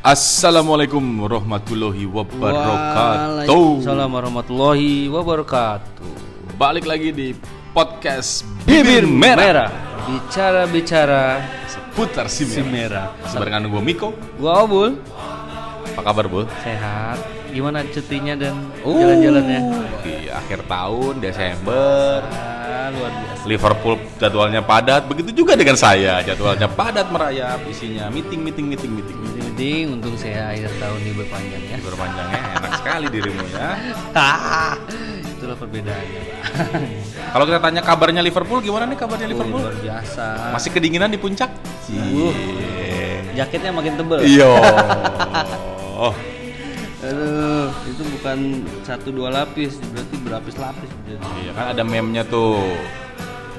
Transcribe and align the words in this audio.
Assalamualaikum 0.00 1.04
warahmatullahi 1.20 2.08
wabarakatuh. 2.08 3.44
Waalaikumsalam 3.44 4.08
warahmatullahi 4.08 5.12
wabarakatuh. 5.12 6.08
Balik 6.56 6.88
lagi 6.88 7.12
di 7.12 7.28
podcast 7.76 8.48
Bibir 8.64 9.04
Merah. 9.04 9.68
Bicara-bicara 10.08 11.44
Seputar 11.68 12.32
si 12.32 12.48
si 12.48 12.64
merah. 12.64 13.12
merah. 13.12 13.28
Sebarengan 13.28 13.68
gue 13.68 13.82
Miko. 13.84 14.16
Gua 14.40 14.64
Obul, 14.64 14.96
Apa 15.92 16.00
kabar, 16.00 16.24
Bul? 16.32 16.48
sehat. 16.64 17.20
Gimana 17.52 17.84
cutinya 17.84 18.32
dan 18.40 18.56
Uh. 18.80 18.96
jalan-jalannya? 18.96 19.60
Di 20.00 20.32
akhir 20.32 20.64
tahun 20.64 21.20
Desember. 21.20 22.24
Luar 22.88 23.12
biasa. 23.12 23.42
Liverpool 23.44 23.94
jadwalnya 24.16 24.60
padat, 24.64 25.04
begitu 25.04 25.44
juga 25.44 25.52
dengan 25.54 25.76
saya. 25.76 26.24
Jadwalnya 26.24 26.66
padat 26.66 27.12
merayap, 27.12 27.60
isinya 27.68 28.08
meeting, 28.08 28.40
meeting, 28.40 28.66
meeting, 28.66 28.90
meeting. 28.96 29.18
Penting 29.52 29.84
untung 29.92 30.16
saya 30.16 30.56
akhir 30.56 30.72
tahun 30.80 31.00
libur 31.04 31.26
panjang 31.28 31.62
ya. 31.68 31.76
Berpanjangnya 31.84 32.40
enak 32.56 32.72
sekali 32.80 33.06
dirimu 33.12 33.44
ya. 33.52 33.68
Ah, 34.16 34.74
itulah 35.22 35.56
perbedaannya. 35.56 36.22
Kalau 37.36 37.44
kita 37.46 37.60
tanya 37.62 37.80
kabarnya 37.84 38.22
Liverpool, 38.24 38.58
gimana 38.60 38.88
nih 38.88 38.98
kabarnya 38.98 39.28
Oh, 39.28 39.32
Liverpool? 39.36 39.60
luar 39.62 39.76
biasa. 39.76 40.26
Masih 40.56 40.70
kedinginan 40.72 41.12
di 41.12 41.20
puncak? 41.20 41.52
Uh. 41.92 42.32
Jaketnya 43.36 43.70
makin 43.70 43.94
tebel. 43.94 44.18
Iya. 44.24 44.50
Aduh, 47.00 47.72
itu 47.86 48.02
bukan 48.12 48.38
satu 48.82 49.08
dua 49.08 49.32
lapis, 49.32 49.80
berarti 49.80 50.16
berlapis-lapis. 50.20 50.90
Iya 51.40 51.52
kan 51.52 51.66
ada 51.72 51.82
meme-nya 51.82 52.24
tuh. 52.24 52.60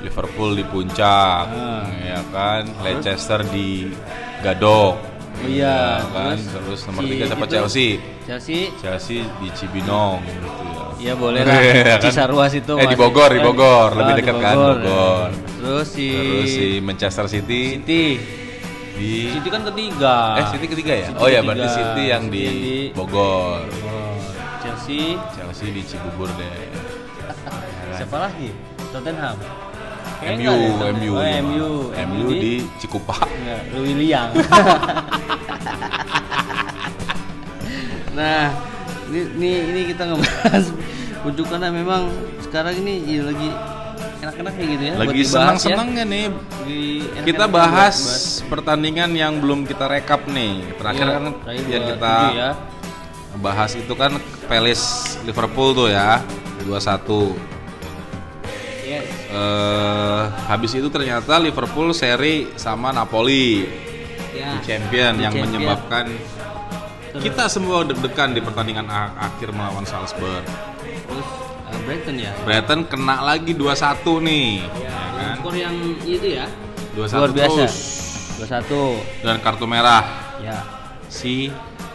Liverpool 0.01 0.57
di 0.57 0.65
puncak, 0.65 1.45
Ah. 1.45 1.85
ya 2.01 2.21
kan. 2.31 2.65
Leicester 2.81 3.45
di 3.45 3.85
Gadok. 4.41 4.97
Oh 4.97 5.47
iya, 5.47 6.01
kan. 6.03 6.33
terus 6.37 6.49
Terus, 6.51 6.79
nomor 6.85 7.01
si 7.01 7.09
tiga 7.11 7.25
siapa 7.27 7.45
itu- 7.45 7.53
Chelsea? 7.53 7.89
Chelsea 8.21 8.59
Chelsea 8.77 9.19
di 9.37 9.47
Cibinong 9.53 10.21
gitu 10.21 10.49
ya. 10.67 10.85
Iya 10.97 11.13
boleh 11.15 11.41
lah. 11.45 11.53
Iya, 11.55 11.97
kan? 11.97 11.99
Cisarua 12.01 12.45
situ. 12.45 12.73
Eh, 12.77 12.85
di 12.85 12.97
Bogor, 12.97 13.29
di 13.29 13.41
Bogor. 13.41 13.89
Ah, 13.91 13.97
Lebih 13.99 14.13
dekat 14.17 14.35
kan, 14.37 14.55
Bogor. 14.57 15.29
Terus 15.61 15.87
si 15.87 16.07
Terus 16.09 16.49
si 16.49 16.65
Manchester 16.79 17.25
City 17.27 17.61
City. 17.77 18.05
Di 18.97 19.31
City 19.31 19.49
kan 19.49 19.61
ketiga. 19.67 20.15
Eh 20.39 20.45
City 20.51 20.65
ketiga 20.67 20.93
ya? 20.93 21.07
City 21.11 21.19
oh 21.19 21.27
ya 21.29 21.39
berarti 21.41 21.67
City 21.69 22.03
yang 22.09 22.23
City 22.27 22.35
di, 22.35 22.43
di 22.47 22.75
Bogor. 22.95 23.63
Bogor. 23.67 24.17
Chelsea. 24.61 25.17
Chelsea 25.33 25.67
di 25.71 25.81
Cibubur 25.85 26.29
deh. 26.35 26.69
Siapa 27.97 28.17
lagi? 28.27 28.49
Tottenham. 28.91 29.37
MU. 30.21 30.53
MU, 30.77 31.11
Oh. 31.17 31.25
MU, 31.41 31.69
MU 31.97 32.27
di 32.29 32.61
Cikupa. 32.77 33.25
Enggak, 33.25 33.61
Louis 33.73 33.95
Liang. 33.97 34.29
nah, 38.17 38.53
ini, 39.09 39.19
ini 39.33 39.49
ini 39.73 39.81
kita 39.89 40.03
ngebahas 40.13 40.65
rujukannya 41.25 41.69
memang 41.73 42.09
sekarang 42.45 42.77
ini 42.85 43.01
ya 43.07 43.23
lagi 43.25 43.49
enak-enaknya 44.21 44.65
gitu 44.67 44.83
ya. 44.83 44.93
Lagi 44.95 45.11
dibahas 45.15 45.31
senang-senangnya 45.33 46.03
nih. 46.05 46.21
ya. 46.21 46.29
Lagi 46.31 46.81
enak-enaknya 47.01 47.25
Kita 47.25 47.45
bahas 47.47 47.97
pertandingan 48.45 49.11
yang 49.11 49.33
belum 49.37 49.65
kita 49.65 49.85
rekap 49.87 50.21
nih. 50.27 50.53
Terakhir 50.77 51.05
Iya, 51.05 51.11
kan 51.11 51.23
yang 51.67 51.83
kita 51.89 52.13
ya. 52.31 52.49
bahas 53.37 53.71
itu 53.73 53.93
kan 53.93 54.11
Palace 54.45 54.85
Liverpool 55.23 55.73
tuh 55.73 55.87
ya 55.87 56.21
2-1. 56.61 57.33
Yes. 58.83 59.05
Eh 59.31 60.21
habis 60.45 60.71
itu 60.73 60.87
ternyata 60.87 61.39
Liverpool 61.39 61.89
seri 61.91 62.51
sama 62.55 62.91
Napoli 62.91 63.65
Ya. 64.31 64.55
di 64.55 64.59
champion 64.61 65.15
Di 65.15 65.21
yang 65.21 65.33
champion. 65.33 65.47
menyebabkan 65.49 66.05
kita 67.13 67.43
semua 67.45 67.83
deg-degan 67.83 68.31
di 68.31 68.39
pertandingan 68.39 68.87
akhir 69.17 69.51
melawan 69.51 69.83
Salzburg. 69.83 70.43
Terus 70.79 71.27
uh, 71.71 71.79
Brighton 71.81 72.15
ya. 72.17 72.31
Brighton 72.41 72.79
kena 72.85 73.15
lagi 73.21 73.51
2-1 73.51 74.03
nih, 74.21 74.47
ya 74.77 74.91
kan? 75.15 75.35
Skor 75.37 75.55
yang 75.55 75.75
itu 76.01 76.27
ya. 76.33 76.45
2-1 76.93 77.15
Luar 77.15 77.31
biasa. 77.31 77.59
terus. 77.63 77.77
2-1. 78.37 79.23
Dan 79.23 79.35
kartu 79.39 79.65
merah 79.65 80.03
Ya. 80.37 80.57
si 81.07 81.47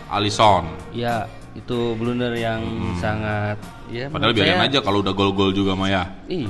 Alisson. 0.06 0.70
Ya, 0.90 1.26
itu 1.52 1.92
blunder 1.94 2.32
yang 2.32 2.62
sangat 2.96 3.58
ya 3.86 4.06
Hmm. 4.06 4.14
Padahal 4.14 4.32
biarin 4.32 4.56
saya- 4.56 4.66
aja 4.66 4.78
kalau 4.80 4.98
udah 5.00 5.12
gol-gol 5.12 5.50
juga 5.50 5.72
Maya. 5.72 6.06
Iya, 6.26 6.48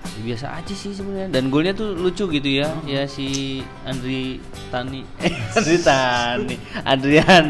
ya 0.00 0.20
biasa 0.32 0.46
aja 0.56 0.74
sih 0.74 0.92
sebenarnya. 0.92 1.28
Dan 1.32 1.48
golnya 1.52 1.72
tuh 1.76 1.96
lucu 1.96 2.24
gitu 2.28 2.48
ya. 2.48 2.68
Ya 2.84 3.04
si 3.06 3.60
Andri 3.84 4.40
Tani, 4.68 5.04
eh, 5.22 5.32
Andri 5.56 5.78
Tani, 5.80 6.56
Adrian 6.84 7.44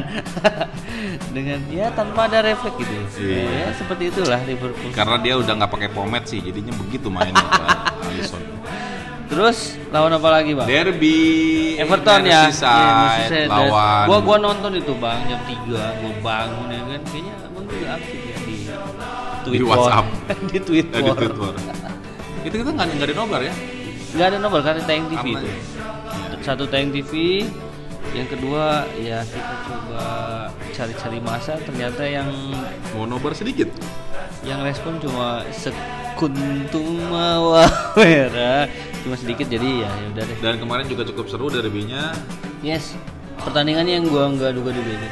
dengan 1.34 1.60
ya 1.70 1.90
tanpa 1.94 2.26
ada 2.26 2.42
refleks 2.44 2.76
gitu. 2.78 2.92
Iya. 3.22 3.42
Ya 3.46 3.68
seperti 3.74 4.10
itulah 4.10 4.40
Liverpool. 4.44 4.90
Karena 4.94 5.16
dia 5.22 5.34
udah 5.38 5.52
nggak 5.56 5.70
pakai 5.70 5.90
pomade 5.90 6.26
sih, 6.30 6.38
jadinya 6.42 6.74
begitu 6.76 7.06
mainnya 7.10 7.42
Alisson. 8.06 8.42
Terus 9.30 9.78
lawan 9.94 10.10
apa 10.10 10.28
lagi 10.42 10.58
bang? 10.58 10.66
Derby 10.66 11.18
Everton 11.78 12.26
ya. 12.26 12.50
Merseyside 12.50 13.46
Iya, 13.46 13.46
lawan 13.46 14.04
Gua 14.10 14.18
gua 14.26 14.36
nonton 14.42 14.74
itu 14.74 14.90
bang 14.98 15.22
jam 15.30 15.40
3 15.46 15.70
gua 15.70 16.12
bangun 16.18 16.66
ya 16.66 16.82
kan. 16.82 17.00
Kayaknya 17.06 17.34
abang 17.46 17.64
juga 17.70 17.88
aktif 17.94 18.20
ya 18.26 18.36
di 18.42 18.56
Twitter. 19.46 19.66
WhatsApp. 19.70 20.06
di 20.50 20.58
Twitter. 20.58 20.98
di 20.98 21.12
Twitter. 21.14 21.54
Itu 22.40 22.54
kita 22.56 22.70
nggak 22.72 23.04
ada 23.04 23.14
nobar 23.14 23.40
ya? 23.42 23.54
Nggak 24.10 24.26
ada 24.26 24.38
nomor 24.40 24.60
karena 24.60 24.82
tayang 24.82 25.06
TV 25.06 25.20
Aman. 25.22 25.42
itu. 25.42 25.46
Iya. 25.46 25.58
Satu 26.40 26.64
tayang 26.66 26.90
TV, 26.90 27.44
yang 28.10 28.26
kedua 28.26 28.88
ya 28.96 29.20
kita 29.22 29.54
coba 29.68 30.04
cari-cari 30.72 31.18
masa 31.20 31.60
ternyata 31.60 32.02
yang 32.02 32.26
Mau 32.96 33.04
nobar 33.04 33.36
sedikit. 33.36 33.68
yang 34.40 34.64
respon 34.64 34.96
cuma 34.96 35.44
sekuntum 35.52 36.96
mawawera 37.12 38.64
cuma 39.04 39.12
sedikit 39.12 39.44
jadi 39.46 39.84
ya 39.84 39.90
ya 39.92 40.06
udah 40.16 40.24
deh. 40.24 40.38
Dan 40.40 40.54
kemarin 40.56 40.88
juga 40.88 41.04
cukup 41.04 41.28
seru 41.28 41.52
derbynya. 41.52 42.16
Yes. 42.64 42.96
Pertandingannya 43.40 44.00
yang 44.00 44.06
gua 44.08 44.28
nggak 44.28 44.52
duga-duga 44.52 44.90
ini. 44.90 45.08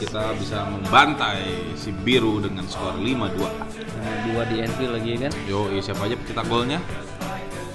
Kita 0.00 0.32
bisa 0.32 0.64
membantai 0.64 1.44
si 1.76 1.92
biru 1.92 2.40
dengan 2.40 2.64
skor 2.64 2.96
5-2. 2.96 3.04
Nah, 3.04 3.52
dua 4.24 4.42
di 4.48 4.56
Anfield 4.58 4.92
lagi 4.96 5.08
ya 5.12 5.18
kan. 5.28 5.32
Yo, 5.44 5.58
siapa 5.78 6.08
aja 6.08 6.16
pecetak 6.16 6.46
golnya? 6.48 6.80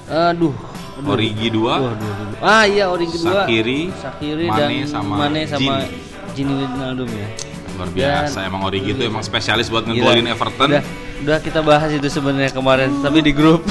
Aduh. 0.05 0.49
aduh. 0.97 1.11
Origi 1.11 1.47
2, 1.49 1.61
Wah, 1.61 1.77
aduh, 1.85 1.93
aduh. 1.93 2.37
Ah 2.39 2.63
iya 2.63 2.87
Origi 2.87 3.17
dua. 3.19 3.43
Sakiri, 3.43 3.91
Sakiri 3.91 4.45
Mane 4.47 4.61
dan 4.79 4.87
sama 4.87 5.13
Mane 5.21 5.41
sama 5.45 5.85
Gini. 6.33 6.53
Wijnaldum 6.55 7.09
ya. 7.09 7.27
Luar 7.75 7.89
biasa, 7.91 8.37
Dan- 8.39 8.47
emang 8.49 8.61
Origi 8.63 8.89
itu 8.91 9.03
emang 9.03 9.21
spesialis 9.21 9.67
buat 9.67 9.85
ngegolin 9.85 10.25
Everton. 10.25 10.69
Udah, 10.71 10.83
udah 11.21 11.37
kita 11.39 11.59
bahas 11.61 11.91
itu 11.91 12.07
sebenarnya 12.07 12.49
kemarin, 12.49 12.89
tapi 13.01 13.21
di 13.21 13.31
grup. 13.31 13.61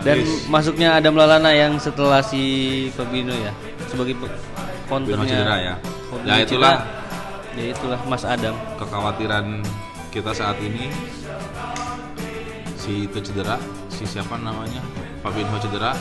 Dan 0.00 0.16
masuknya 0.48 0.96
Adam 0.96 1.12
Lalana 1.12 1.52
yang 1.52 1.76
setelah 1.76 2.22
si 2.22 2.40
Fabinho 2.94 3.32
ya 3.32 3.52
sebagai 3.84 4.16
counternya. 4.86 5.26
cedera 5.28 5.56
ya. 5.58 5.74
Fabinho 6.08 6.28
Ya, 6.28 6.36
itulah. 6.40 6.74
cedera. 6.78 6.99
Ya 7.52 7.64
itulah 7.68 8.00
Mas 8.04 8.22
Adam. 8.22 8.54
kekhawatiran 8.76 9.60
kita 10.08 10.30
saat 10.32 10.58
ini 10.58 10.90
si 12.76 13.04
itu 13.04 13.18
cedera 13.20 13.58
si 13.88 14.02
siapa 14.04 14.34
namanya 14.36 14.80
Fabinho 15.20 15.54
cedera 15.56 15.92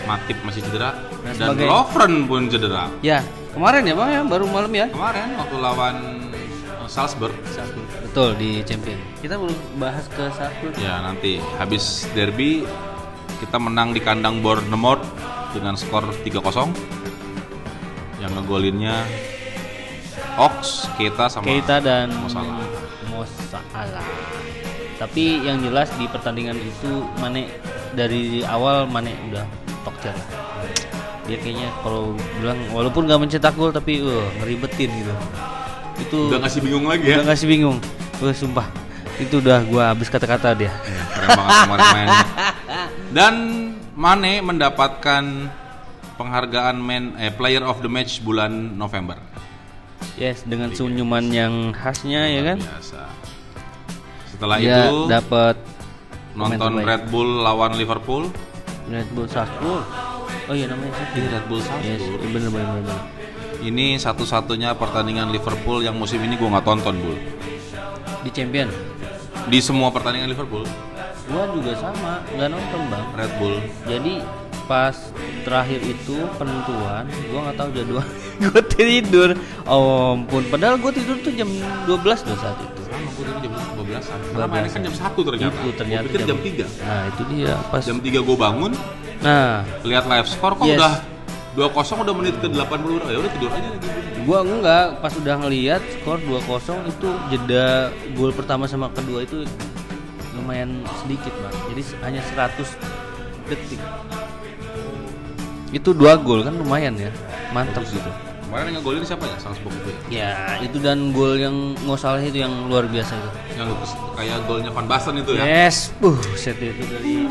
Matip 0.00 0.38
masih 0.42 0.62
cedera 0.62 0.96
Nah, 1.20 1.32
dan 1.32 1.52
sebagai- 1.52 1.66
Lovren 1.66 2.14
pun 2.24 2.42
cedera 2.46 2.88
Ya 3.00 3.20
kemarin 3.50 3.82
ya 3.82 3.94
bang 3.94 4.08
ya 4.10 4.20
baru 4.24 4.44
malam 4.46 4.70
ya. 4.70 4.86
kemarin 4.88 5.36
waktu 5.36 5.56
lawan 5.58 5.96
uh, 6.76 6.86
Salzburg 6.86 7.34
Betul 8.02 8.34
di 8.34 8.58
Champion. 8.62 8.98
Kita 9.18 9.34
belum 9.36 9.54
bahas 9.76 10.02
ke 10.08 10.26
Salzburg. 10.30 10.74
ya 10.76 10.98
nanti 11.00 11.38
habis 11.56 11.84
derby 12.10 12.66
kita 13.38 13.56
menang 13.56 13.90
di 13.90 14.00
kandang 14.00 14.40
Bournemouth 14.40 15.00
dengan 15.50 15.74
skor 15.74 16.02
3-0 16.18 16.70
yang 18.18 18.32
ngegolinnya 18.32 19.06
Ox, 20.38 20.86
Keita 20.94 21.26
sama 21.26 21.44
Keita 21.48 21.82
dan 21.82 22.12
Mo 22.14 22.28
Salah. 22.30 22.62
Mo 23.10 23.24
Salah. 23.24 24.06
Tapi 25.00 25.40
yang 25.40 25.64
jelas 25.64 25.88
di 25.96 26.04
pertandingan 26.06 26.60
itu 26.60 27.08
Mane 27.18 27.48
dari 27.96 28.44
awal 28.44 28.84
Mane 28.84 29.16
udah 29.32 29.46
tokcer 29.82 30.12
lah. 30.12 30.28
Dia 31.24 31.38
kayaknya 31.40 31.72
kalau 31.80 32.12
bilang 32.36 32.58
walaupun 32.74 33.08
nggak 33.08 33.20
mencetak 33.22 33.54
gol 33.56 33.72
tapi 33.72 34.04
uh, 34.04 34.28
ngeribetin 34.42 34.90
gitu. 34.92 35.14
Itu 36.04 36.18
udah 36.28 36.44
ngasih 36.44 36.60
bingung 36.60 36.84
lagi 36.84 37.04
ya 37.08 37.22
udah 37.22 37.26
ngasih 37.32 37.48
bingung. 37.48 37.78
Wah, 38.20 38.34
sumpah. 38.36 38.66
Itu 39.16 39.40
udah 39.40 39.64
gua 39.64 39.96
habis 39.96 40.12
kata-kata 40.12 40.52
dia. 40.52 40.68
Ya, 40.68 41.02
keren 41.16 41.28
banget 41.32 41.58
kemarin. 41.64 42.08
Dan 43.16 43.34
Mane 43.96 44.40
mendapatkan 44.40 45.24
penghargaan 46.20 46.76
man 46.76 47.16
eh, 47.16 47.32
Player 47.32 47.64
of 47.64 47.80
the 47.80 47.88
Match 47.88 48.20
bulan 48.20 48.76
November. 48.76 49.16
Yes, 50.18 50.42
dengan 50.46 50.74
senyuman 50.74 51.30
yang 51.30 51.70
khasnya 51.70 52.26
ya 52.26 52.42
kan. 52.54 52.58
Biasa. 52.58 53.02
Setelah 54.30 54.56
Dia 54.58 54.88
itu 54.88 54.96
dapat 55.06 55.56
nonton. 56.34 56.80
Red 56.82 57.10
Bull 57.10 57.44
lawan 57.44 57.76
Liverpool. 57.76 58.30
Red 58.90 59.08
Bull 59.14 59.28
Salzburg. 59.30 59.84
Oh 60.50 60.54
iya 60.56 60.66
namanya? 60.66 60.92
Di 61.14 61.20
Red 61.22 61.44
Bull 61.46 61.62
Yes, 61.62 61.68
Salzburg. 61.68 62.20
bener 62.30 62.50
bener 62.50 62.50
bener. 62.50 62.84
bener. 62.84 63.00
Ini 63.60 64.00
satu-satunya 64.00 64.72
pertandingan 64.72 65.28
Liverpool 65.28 65.84
yang 65.84 65.92
musim 65.92 66.16
ini 66.24 66.40
gue 66.40 66.48
nggak 66.48 66.64
tonton, 66.64 66.96
Bul. 66.96 67.16
Di 68.24 68.30
Champion. 68.32 68.72
Di 69.52 69.58
semua 69.60 69.92
pertandingan 69.92 70.32
Liverpool, 70.32 70.64
Gua 71.30 71.46
juga 71.54 71.72
sama, 71.78 72.18
nggak 72.34 72.48
nonton 72.50 72.80
bang. 72.90 73.06
Red 73.14 73.32
Bull. 73.38 73.56
Jadi 73.86 74.14
pas 74.70 74.94
terakhir 75.42 75.82
itu 75.82 76.14
penentuan, 76.38 77.10
gua 77.34 77.38
nggak 77.50 77.56
tahu 77.58 77.68
jadwal. 77.74 78.06
gua 78.46 78.60
tidur. 78.62 79.30
Oh 79.66 80.14
ampun, 80.14 80.46
padahal 80.46 80.78
gua 80.78 80.94
tidur 80.94 81.18
tuh 81.18 81.34
jam 81.34 81.50
12 81.90 81.98
tuh 82.22 82.38
saat 82.38 82.54
itu. 82.62 82.80
Sama 82.86 83.10
gue 83.10 83.24
tadi 83.26 83.40
jam 83.50 83.52
12-an. 83.58 83.74
12-an. 83.82 84.18
Karena 84.30 84.46
mainnya 84.46 84.70
kan 84.70 84.82
jam 84.86 84.94
1 84.94 85.26
ternyata. 85.26 85.56
Itu 85.58 85.70
ternyata 85.74 86.02
Gua 86.06 86.10
pikir 86.14 86.22
jam 86.22 86.38
3. 86.38 86.86
Nah, 86.86 87.02
itu 87.10 87.22
dia 87.34 87.52
pas. 87.66 87.82
Jam 87.82 87.98
3 87.98 88.22
gue 88.22 88.36
bangun, 88.38 88.72
Nah, 89.20 89.68
lihat 89.84 90.08
live 90.08 90.28
score 90.30 90.54
kok 90.56 90.64
Yes. 90.64 90.80
udah 90.80 90.94
2-0 91.58 92.06
udah 92.06 92.14
menit 92.14 92.34
ke 92.40 92.46
80 92.48 93.04
ya 93.10 93.18
udah 93.20 93.32
tidur 93.36 93.50
aja 93.50 93.68
lagi. 93.74 93.88
gua 94.22 94.38
enggak 94.46 94.86
pas 95.02 95.12
udah 95.16 95.34
ngelihat 95.44 95.82
skor 95.98 96.22
2-0 96.22 96.86
itu 96.86 97.08
jeda 97.32 97.90
gol 98.14 98.30
pertama 98.30 98.70
sama 98.70 98.86
kedua 98.94 99.26
itu 99.26 99.42
lumayan 100.38 100.86
sedikit, 101.04 101.34
Bang. 101.42 101.56
Jadi 101.74 101.82
hanya 102.06 102.22
100 102.22 102.70
detik. 103.50 103.80
Itu 105.70 105.94
dua 105.94 106.18
gol 106.18 106.42
kan 106.42 106.54
lumayan 106.58 106.98
ya. 106.98 107.10
Mantap 107.54 107.82
Bagus 107.86 107.94
gitu. 107.94 108.10
Kemarin 108.50 108.74
yang 108.74 108.82
ngegolin 108.82 109.06
siapa 109.06 109.24
ya? 109.30 109.36
Salzburg 109.38 109.74
itu 109.78 109.88
ya? 109.94 109.98
Ya, 110.10 110.34
itu 110.58 110.82
dan 110.82 111.14
gol 111.14 111.38
yang 111.38 111.78
nggak 111.86 111.98
salah 112.02 112.18
itu 112.18 112.42
yang 112.42 112.50
luar 112.66 112.90
biasa 112.90 113.14
itu. 113.14 113.30
Yang 113.54 113.68
kayak 114.18 114.38
golnya 114.50 114.70
Van 114.74 114.86
Basten 114.90 115.14
itu 115.22 115.38
ya. 115.38 115.46
Yes, 115.46 115.94
uh, 116.02 116.18
set 116.34 116.58
itu 116.58 116.82
dari 116.90 117.30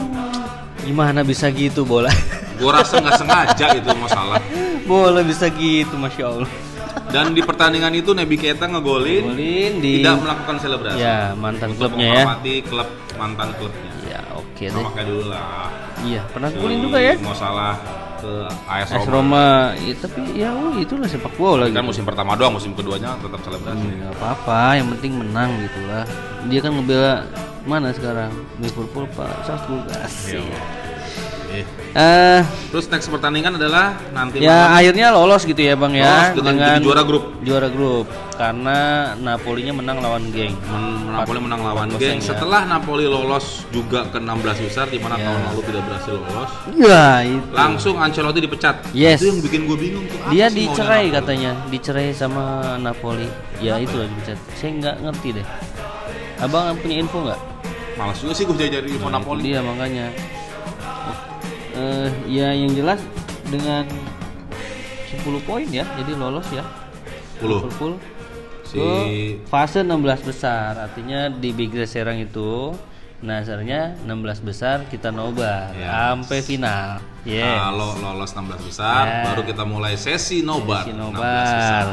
gimana 0.87 1.27
bisa 1.27 1.51
gitu 1.51 1.83
bola? 1.83 2.07
Gue 2.59 2.71
rasa 2.71 3.03
nggak 3.03 3.19
sengaja 3.19 3.65
itu 3.75 3.91
masalah. 3.99 4.39
bola 4.87 5.19
bisa 5.19 5.51
gitu, 5.51 5.99
masya 5.99 6.23
Allah. 6.31 6.51
Dan 7.11 7.35
di 7.35 7.43
pertandingan 7.43 7.91
itu 7.99 8.15
Nebi 8.15 8.39
Keita 8.39 8.71
ngegolin, 8.71 9.35
Golin 9.35 9.73
di 9.83 9.99
tidak 9.99 10.23
melakukan 10.23 10.55
selebrasi. 10.55 11.03
ya 11.03 11.35
mantan 11.35 11.75
Untuk 11.75 11.91
klubnya 11.91 12.07
ya. 12.15 12.23
klub 12.63 12.89
mantan 13.19 13.49
klubnya. 13.59 13.91
Ya 14.07 14.21
oke 14.39 14.63
deh. 14.63 14.71
Sama 14.71 14.89
kayak 14.95 15.07
dulu 15.11 15.23
lah. 15.27 15.67
Iya 15.99 16.21
pernah 16.31 16.49
golin 16.55 16.79
juga 16.79 16.97
ya. 17.03 17.13
Mau 17.19 17.35
salah 17.35 17.75
ke 18.19 18.33
AS 18.67 18.89
AS 18.91 19.07
Roma. 19.07 19.11
Roma, 19.11 19.47
ya, 19.79 19.93
tapi 19.95 20.21
ya 20.35 20.49
oh, 20.51 20.75
itulah 20.75 21.07
sepak 21.07 21.33
bola 21.39 21.65
Kan 21.67 21.79
gitu. 21.79 21.89
musim 21.95 22.03
pertama 22.03 22.35
doang, 22.35 22.53
musim 22.55 22.71
keduanya 22.75 23.15
tetap 23.19 23.39
selebrasi. 23.41 23.81
Hmm, 23.81 23.95
nggak 24.03 24.15
apa-apa, 24.19 24.61
yang 24.75 24.87
penting 24.97 25.11
menang 25.17 25.49
gitulah. 25.63 26.03
Dia 26.51 26.59
kan 26.59 26.71
ngebela 26.75 27.13
mana 27.63 27.89
sekarang? 27.95 28.31
Liverpool 28.59 29.05
Pak. 29.15 29.47
Asik. 29.47 30.39
Iya. 30.39 30.88
Eh. 31.49 31.65
Eh, 31.91 32.41
Terus 32.69 32.85
next 32.87 33.07
pertandingan 33.07 33.55
adalah 33.55 33.97
nanti 34.11 34.39
ya 34.39 34.53
malam 34.69 34.77
akhirnya 34.77 35.07
lolos 35.09 35.41
gitu 35.43 35.57
ya 35.57 35.73
bang 35.73 35.93
ya 35.95 36.05
Lolos 36.05 36.29
dengan 36.37 36.55
jadi 36.55 36.79
juara 36.79 37.01
grup. 37.01 37.23
juara 37.41 37.67
grup 37.67 38.05
karena 38.31 38.77
Napolinya 39.15 39.73
menang 39.73 39.97
lawan 39.97 40.29
geng 40.29 40.53
Men- 40.63 41.09
Napoli 41.11 41.39
menang 41.41 41.59
lawan 41.59 41.89
4-0 41.89 41.97
geng. 41.97 42.17
ya. 42.17 42.27
Setelah 42.29 42.61
Napoli 42.63 43.03
lolos 43.03 43.45
juga 43.67 44.05
ke 44.05 44.15
16 44.15 44.29
besar 44.61 44.85
di 44.87 44.95
mana 44.95 45.17
Ya. 45.17 45.25
tahun 45.25 45.41
lalu 45.43 45.61
tidak 45.63 45.81
berhasil 45.83 46.13
lolos, 46.15 46.51
ya 46.79 47.05
itu 47.21 47.47
langsung 47.51 47.95
Ancelotti 47.97 48.39
dipecat. 48.39 48.75
Yes. 48.93 49.17
Itu 49.17 49.27
yang 49.27 49.41
bikin 49.41 49.61
gue 49.65 49.77
bingung 49.79 50.05
tuh. 50.05 50.29
dia 50.29 50.47
dicerai 50.47 51.05
Napoli? 51.05 51.17
katanya 51.17 51.51
dicerai 51.67 52.07
sama 52.11 52.45
Napoli 52.77 53.25
ya 53.57 53.75
itu 53.75 53.91
lah 53.93 54.07
dipecat 54.07 54.37
saya 54.53 54.71
nggak 54.71 54.95
ngerti 55.01 55.29
deh 55.35 55.45
abang 56.37 56.71
punya 56.75 56.95
info 56.97 57.19
nggak 57.21 57.39
Malas 57.95 58.15
juga 58.17 58.31
sih 58.31 58.45
gue 58.45 58.55
jadi 58.55 58.79
dari 58.79 58.93
info 58.93 59.05
Nah, 59.05 59.17
itu 59.17 59.27
Napoli. 59.27 59.41
dia 59.43 59.59
makanya 59.59 60.05
eh 61.79 62.09
ya 62.27 62.51
yang 62.51 62.75
jelas 62.75 62.99
dengan 63.47 63.87
10 65.09 65.23
poin 65.41 65.65
ya 65.65 65.87
jadi 65.95 66.11
lolos 66.13 66.47
ya 66.51 66.63
10. 67.39 67.47
Liverpool 67.47 67.93
Si 68.69 68.77
fase 69.49 69.81
16 69.81 69.97
besar 70.21 70.77
artinya 70.77 71.25
di 71.25 71.49
Big 71.49 71.73
Red 71.73 71.89
Serang 71.89 72.19
itu 72.19 72.75
Nasarnya 73.19 73.99
16 73.99 74.39
besar 74.39 74.87
kita 74.87 75.11
nobar 75.11 75.75
Ya. 75.75 76.15
sampai 76.15 76.39
final. 76.39 77.03
Yes. 77.27 77.51
kalau 77.59 77.91
lolos 77.99 78.31
16 78.31 78.63
besar 78.63 79.03
Ya. 79.03 79.23
baru 79.27 79.43
kita 79.43 79.63
mulai 79.67 79.99
sesi 79.99 80.39
nobar. 80.39 80.87
Sesi 80.87 80.95
16 80.95 81.03
nobar. 81.11 81.43
besar. 81.51 81.85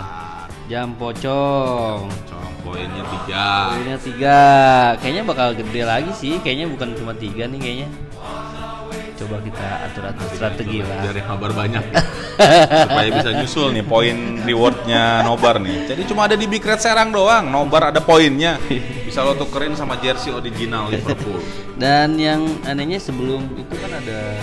Jam 0.67 0.95
pocong. 0.95 2.07
Cong 2.07 2.53
poinnya 2.63 3.03
3. 3.27 3.75
Poinnya 3.75 3.99
tiga. 3.99 4.41
Kayaknya 4.99 5.23
bakal 5.27 5.49
gede 5.55 5.83
lagi 5.83 6.11
sih. 6.13 6.39
Kayaknya 6.39 6.67
bukan 6.71 6.89
cuma 6.95 7.11
tiga 7.13 7.51
nih 7.51 7.59
kayaknya. 7.59 7.89
Coba 9.27 9.43
kita 9.43 9.91
atur-atur 9.91 10.29
strategi 10.39 10.87
lah. 10.87 11.03
Yang 11.03 11.27
kabar 11.27 11.51
banyak. 11.51 11.83
Supaya 12.87 13.09
bisa 13.11 13.31
nyusul 13.35 13.75
nih 13.75 13.83
poin 13.83 14.39
rewardnya 14.47 15.27
nobar 15.27 15.59
nih. 15.59 15.91
Jadi 15.91 16.07
cuma 16.07 16.31
ada 16.31 16.39
di 16.39 16.47
Big 16.47 16.63
Red 16.63 16.79
Serang 16.79 17.11
doang. 17.11 17.51
Nobar 17.51 17.91
ada 17.91 17.99
poinnya. 17.99 18.55
Bisa 19.03 19.27
lo 19.27 19.35
tukerin 19.35 19.75
sama 19.75 19.99
jersey 19.99 20.31
original 20.31 20.87
Liverpool. 20.95 21.43
Dan 21.83 22.23
yang 22.23 22.47
anehnya 22.71 23.03
sebelum 23.03 23.51
itu 23.59 23.75
kan 23.83 23.99
ada 23.99 24.39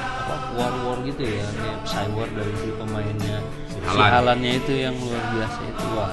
apa 0.00 0.36
war 0.56 0.72
war 0.88 0.98
gitu 1.04 1.20
ya, 1.20 1.44
kayak 1.84 2.08
war 2.16 2.28
dari 2.32 2.52
si 2.56 2.68
pemainnya. 2.72 3.36
Si 3.68 3.78
Haaland. 3.84 4.12
Halannya 4.16 4.52
itu 4.64 4.72
yang 4.80 4.96
luar 4.96 5.22
biasa 5.28 5.60
itu 5.60 5.84
wah 5.92 6.12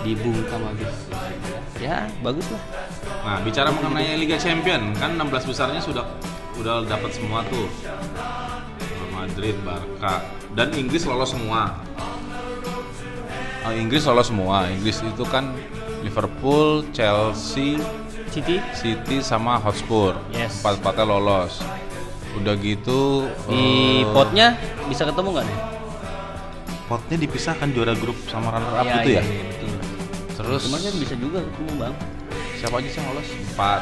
dibungkam 0.00 0.60
habis. 0.64 0.96
Ya 1.76 2.08
bagus 2.24 2.48
lah. 2.48 2.62
Nah, 3.20 3.36
bicara 3.44 3.68
mengenai 3.68 4.16
Liga 4.16 4.40
Champion, 4.40 4.96
kan 4.96 5.12
16 5.12 5.44
besarnya 5.44 5.84
sudah 5.84 6.08
udah 6.56 6.84
dapat 6.84 7.10
semua 7.12 7.44
tuh. 7.46 7.66
Real 8.80 9.08
Madrid, 9.12 9.56
Barca, 9.60 10.24
dan 10.52 10.72
Inggris 10.72 11.04
lolos 11.04 11.32
semua. 11.32 11.80
Oh, 13.62 13.72
Inggris 13.74 14.06
lolos 14.06 14.28
semua. 14.30 14.70
Inggris 14.70 15.02
itu 15.02 15.24
kan 15.26 15.50
Liverpool, 16.00 16.86
Chelsea, 16.94 17.80
City 18.30 18.62
City 18.72 19.18
sama 19.18 19.58
Hotspur. 19.58 20.14
Yes. 20.30 20.62
Empat-empatnya 20.62 21.04
lolos. 21.04 21.58
Udah 22.36 22.52
gitu 22.60 23.26
di 23.48 24.04
eh, 24.04 24.12
potnya 24.12 24.54
bisa 24.86 25.08
ketemu 25.08 25.28
nggak 25.34 25.46
nih? 25.46 25.60
potnya 26.86 27.18
dipisahkan 27.18 27.74
juara 27.74 27.98
grup 27.98 28.14
sama 28.30 28.54
runner 28.54 28.78
up 28.78 28.86
Iya, 28.86 28.94
itu 29.02 29.10
iya, 29.10 29.18
ya. 29.18 29.22
iya, 29.26 29.42
betul. 29.50 29.70
Terus 30.38 30.62
Cuman 30.70 30.80
kan 30.86 30.94
bisa 31.02 31.14
juga 31.18 31.38
ketemu 31.42 31.70
bang. 31.82 31.94
siapa 32.54 32.74
aja 32.78 32.86
sih 32.86 32.98
yang 33.02 33.06
lolos? 33.10 33.28
Empat. 33.50 33.80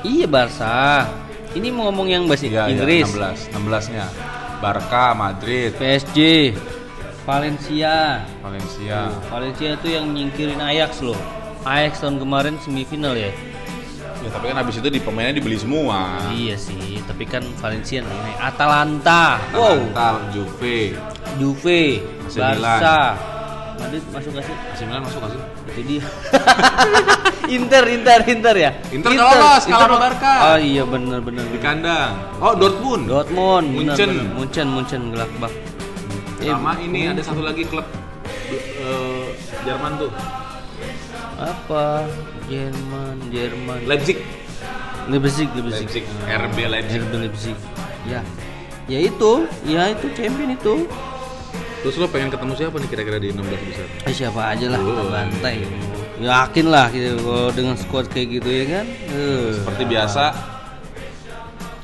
Iya 0.00 0.26
Barca. 0.26 0.80
Ini 1.52 1.68
mau 1.68 1.92
ngomong 1.92 2.08
yang 2.08 2.24
bahasa 2.24 2.48
iya, 2.48 2.64
Inggris. 2.72 3.04
16. 3.12 3.52
16-nya. 3.52 4.06
Barca, 4.62 5.12
Madrid, 5.12 5.74
PSG, 5.76 6.18
Valencia. 7.28 8.24
Valencia. 8.40 9.10
Valencia 9.28 9.68
itu 9.76 9.88
yang 9.90 10.06
nyingkirin 10.14 10.58
Ajax 10.62 11.04
loh. 11.04 11.18
Ajax 11.66 12.00
tahun 12.00 12.22
kemarin 12.22 12.54
semifinal 12.62 13.12
ya. 13.14 13.30
Ya 14.22 14.28
tapi 14.30 14.54
kan 14.54 14.56
habis 14.62 14.78
itu 14.78 14.86
di 14.86 15.02
pemainnya 15.02 15.42
dibeli 15.42 15.58
semua. 15.58 16.30
Iya 16.30 16.54
sih, 16.54 17.02
tapi 17.04 17.26
kan 17.26 17.42
Valencia 17.58 18.06
nih. 18.06 18.34
Atalanta. 18.38 19.42
Wow. 19.50 19.82
Atalanta, 19.90 20.30
Juve, 20.30 20.94
Juve, 21.42 21.82
AC 22.30 22.38
Barca. 22.38 23.31
Madrid 23.82 24.02
masuk 24.14 24.30
gak 24.32 24.44
sih? 24.46 24.56
AC 24.72 24.80
Milan 24.86 25.02
masuk 25.02 25.18
gak 25.20 25.30
sih? 25.34 25.40
Itu 25.74 25.80
dia. 25.84 26.04
Inter, 27.58 27.84
Inter, 27.90 28.20
Inter 28.24 28.54
ya. 28.56 28.70
Inter 28.94 29.10
nggak 29.12 29.26
lolos, 29.28 29.64
kalah 29.66 29.86
sama 29.90 29.96
Barca. 29.98 30.32
Oh 30.54 30.58
iya 30.62 30.82
bener 30.86 31.18
bener. 31.20 31.44
Di 31.50 31.58
kandang. 31.58 32.14
Oh 32.38 32.54
Dortmund. 32.54 33.10
Dortmund, 33.10 33.66
bener, 33.74 33.92
Munchen. 33.92 34.08
bener. 34.14 34.34
Munchen, 34.38 34.66
Munchen 34.70 35.02
Gladbach. 35.10 35.54
Eh, 36.42 36.50
Sama 36.50 36.74
ini 36.78 37.06
ada 37.06 37.22
satu 37.22 37.38
lagi 37.38 37.62
klub 37.62 37.86
eh, 38.50 39.26
Jerman 39.62 39.94
tuh, 39.94 40.10
apa? 41.38 42.02
Jerman, 42.50 43.16
Jerman. 43.30 43.78
Leipzig. 43.86 44.18
Leipzig, 45.06 45.48
Leipzig. 45.54 45.86
Leipzig, 45.86 46.04
RB 46.26 46.56
Leipzig. 46.66 47.00
RB 47.02 47.12
Leipzig. 47.26 47.56
Ya. 48.06 48.20
Ya 48.90 48.98
itu, 48.98 49.46
ya 49.62 49.94
itu 49.94 50.06
champion 50.18 50.58
itu. 50.58 50.90
Terus 51.82 51.98
lo 51.98 52.06
pengen 52.06 52.30
ketemu 52.30 52.52
siapa 52.54 52.78
nih 52.78 52.88
kira-kira 52.88 53.18
di 53.18 53.28
16 53.34 53.42
besar? 53.42 53.86
Eh, 54.06 54.14
siapa 54.14 54.54
aja 54.54 54.66
lah 54.70 54.78
Oh, 54.78 55.10
bantai. 55.10 55.66
Yakin 56.22 56.66
lah 56.70 56.86
gitu 56.88 57.18
kalau 57.18 57.50
dengan 57.50 57.74
squad 57.74 58.06
kayak 58.06 58.38
gitu 58.38 58.48
ya 58.48 58.64
kan. 58.70 58.86
Eh, 58.86 59.50
Seperti 59.58 59.82
biasa, 59.90 60.24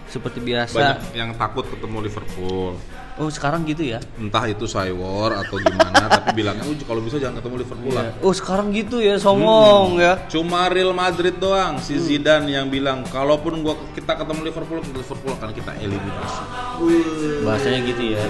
seperti 0.08 0.38
biasa. 0.40 0.78
banyak 0.78 0.98
yang 1.12 1.30
takut 1.34 1.66
ketemu 1.66 2.06
Liverpool. 2.06 2.78
Oh, 3.18 3.26
sekarang 3.26 3.66
gitu 3.66 3.82
ya. 3.82 3.98
Entah 4.14 4.46
itu 4.46 4.62
Cywar 4.62 5.42
atau 5.42 5.58
gimana, 5.58 6.06
tapi 6.22 6.38
bilangnya, 6.38 6.62
"Oh, 6.62 6.74
kalau 6.86 7.02
bisa 7.02 7.18
jangan 7.18 7.42
ketemu 7.42 7.66
Liverpool 7.66 7.90
lah." 7.90 8.14
Oh, 8.22 8.30
sekarang 8.30 8.70
gitu 8.70 9.02
ya, 9.02 9.18
songong 9.18 9.98
ya. 9.98 10.22
Cuma 10.30 10.70
Real 10.70 10.94
Madrid 10.94 11.34
doang 11.34 11.82
si 11.82 11.98
Zidane 11.98 12.46
yang 12.46 12.70
bilang 12.70 13.02
kalaupun 13.10 13.58
gua 13.60 13.74
kita 13.90 14.14
ketemu 14.14 14.46
Liverpool 14.46 14.78
Liverpool 14.86 15.34
akan 15.34 15.50
kita 15.50 15.74
eliminasi. 15.82 16.40
Bahasanya 17.42 17.80
gitu 17.84 18.02
ya. 18.14 18.22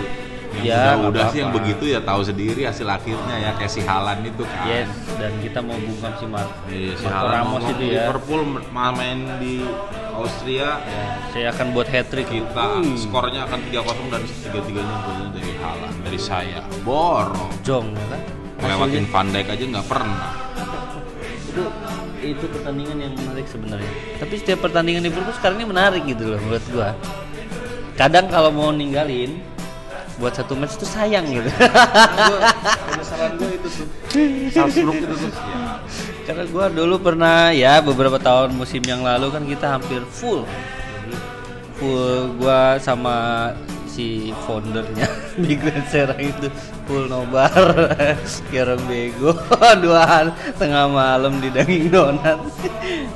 Ya, 0.60 0.96
udah, 0.96 1.28
sih 1.28 1.38
yang 1.38 1.50
begitu 1.50 1.84
ya 1.86 2.00
tahu 2.00 2.20
sendiri 2.20 2.62
hasil 2.62 2.84
akhirnya 2.84 3.36
ya 3.38 3.50
kayak 3.54 3.68
si 3.68 3.80
Halan 3.80 4.22
itu 4.22 4.42
kan. 4.42 4.64
Yes, 4.64 4.88
dan 5.14 5.32
kita 5.38 5.58
mau 5.60 5.74
bungkam 5.74 6.12
si 6.14 6.26
Mar 6.26 6.46
Iya, 6.66 6.92
si 6.94 7.04
Haaland 7.04 7.32
Ramos 7.32 7.62
itu 7.68 7.84
ya. 7.84 8.04
Liverpool 8.04 8.40
ma- 8.68 8.90
main 8.90 9.18
di 9.36 9.62
Austria 10.10 10.80
Ya, 10.80 11.02
saya 11.30 11.46
akan 11.50 11.66
buat 11.70 11.86
hat 11.86 12.08
trick. 12.08 12.26
kita 12.26 12.66
skornya 12.96 13.44
akan 13.44 13.58
3-0 13.64 13.78
dan 14.08 14.22
tiga-tiganya 14.24 14.96
golnya 15.00 15.28
dari 15.32 15.52
Haaland 15.56 15.96
dari 16.00 16.18
saya 16.18 16.60
borong 16.82 17.52
Jong 17.60 17.86
ya 17.92 18.04
kan. 18.08 18.20
lewatin 18.60 19.06
Van 19.06 19.26
Dijk 19.28 19.46
aja 19.48 19.64
nggak 19.68 19.86
pernah 19.86 20.30
itu 21.48 21.62
itu 22.20 22.44
pertandingan 22.48 22.98
yang 23.00 23.12
menarik 23.14 23.46
sebenarnya. 23.46 23.90
Tapi 24.16 24.34
setiap 24.34 24.58
pertandingan 24.60 25.00
Liverpool 25.00 25.30
sekarang 25.32 25.56
ini 25.56 25.66
menarik 25.66 26.02
gitu 26.04 26.28
loh 26.28 26.40
menurut 26.40 26.66
gua. 26.68 26.90
Kadang 27.94 28.26
kalau 28.26 28.50
mau 28.50 28.70
ninggalin 28.70 29.38
buat 30.18 30.34
satu 30.34 30.58
match 30.58 30.74
itu 30.76 30.86
sayang 30.86 31.24
gitu. 31.30 31.46
penyesalan 32.90 33.32
gue 33.38 33.50
itu 33.54 33.68
tuh 33.70 33.86
itu 34.50 35.14
tuh. 35.14 35.30
Karena 36.28 36.44
gua 36.52 36.68
dulu 36.68 37.00
pernah 37.00 37.54
ya 37.56 37.80
beberapa 37.80 38.20
tahun 38.20 38.52
musim 38.52 38.84
yang 38.84 39.00
lalu 39.00 39.32
kan 39.32 39.42
kita 39.48 39.78
hampir 39.78 40.04
full. 40.04 40.44
Full 41.80 42.36
gua 42.36 42.76
sama 42.82 43.48
si 43.98 44.30
foundernya. 44.46 45.10
Big 45.42 45.58
Red 45.58 45.90
Serang 45.90 46.22
itu 46.22 46.46
full 46.86 47.10
nobar. 47.10 47.50
Kiarong 48.54 48.78
bego. 48.86 49.34
Dua 49.82 50.30
tengah 50.54 50.86
malam 50.86 51.42
di 51.42 51.50
daging 51.50 51.90
donat 51.90 52.38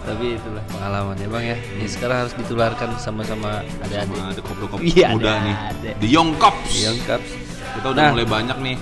tapi 0.02 0.34
itulah 0.34 0.60
pengalaman 0.66 1.14
ya 1.14 1.28
bang 1.30 1.44
ya. 1.54 1.56
Ini 1.78 1.86
sekarang 1.86 2.26
harus 2.26 2.34
ditularkan 2.34 2.98
sama-sama 2.98 3.62
adik-adik 3.80 4.18
sama 4.18 4.34
ada 4.34 4.42
koplo 4.42 4.66
Iya, 4.82 5.14
muda 5.14 5.30
ada, 5.30 5.44
nih. 5.46 5.54
ada. 5.70 5.90
The 6.02 6.08
Young 6.10 6.34
Cops 6.36 6.72
Young 6.74 6.98
Cups. 7.06 7.30
Kita 7.78 7.86
udah 7.88 8.02
Nah. 8.02 8.10
mulai 8.10 8.26
banyak 8.26 8.58
nih. 8.58 8.76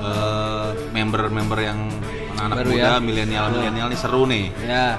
Eh, 0.00 0.68
member-member 0.92 1.58
yang 1.60 1.80
anak-anak 2.36 2.56
Baru 2.60 2.70
muda 2.72 2.88
ya. 2.88 2.92
milenial 3.00 3.46
milenial 3.50 3.86
nih 3.88 3.98
seru 3.98 4.22
nih. 4.24 4.52
Ya. 4.64 4.96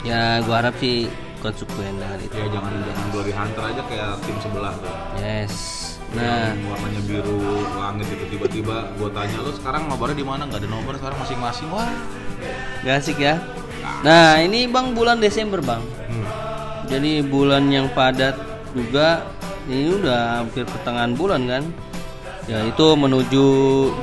Ya 0.00 0.40
gua 0.44 0.64
harap 0.64 0.76
sih 0.78 1.08
konsekuen 1.46 1.94
dengan 1.94 2.18
itu 2.18 2.34
ya 2.34 2.48
jangan 2.50 2.72
jangan 2.82 3.06
glory 3.14 3.32
hunter 3.32 3.62
aja 3.62 3.82
kayak 3.86 4.10
tim 4.26 4.36
sebelah 4.42 4.74
tuh 4.82 4.94
yes 5.22 5.54
nah 6.14 6.54
yang 6.54 6.66
warnanya 6.70 7.02
biru 7.06 7.40
langit 7.78 8.06
gitu 8.10 8.24
tiba-tiba 8.34 8.76
gue 8.98 9.08
tanya 9.14 9.36
lu 9.42 9.52
sekarang 9.54 9.82
nobarnya 9.86 10.18
di 10.18 10.26
mana 10.26 10.42
nggak 10.46 10.60
ada 10.62 10.68
nobar 10.70 10.94
sekarang 10.98 11.18
masing-masing 11.22 11.68
wah 11.70 11.90
Gak 12.84 13.02
asik 13.02 13.18
ya. 13.18 13.40
Nah 14.06 14.38
ini 14.42 14.70
bang 14.70 14.94
bulan 14.94 15.18
Desember 15.18 15.58
bang. 15.58 15.82
Hmm. 15.82 16.26
Jadi 16.86 17.24
bulan 17.24 17.66
yang 17.70 17.90
padat 17.92 18.36
juga. 18.76 19.26
Ini 19.66 19.98
udah 19.98 20.46
hampir 20.46 20.62
pertengahan 20.62 21.18
bulan 21.18 21.42
kan. 21.50 21.64
Ya 22.46 22.62
itu 22.62 22.86
menuju 22.94 23.44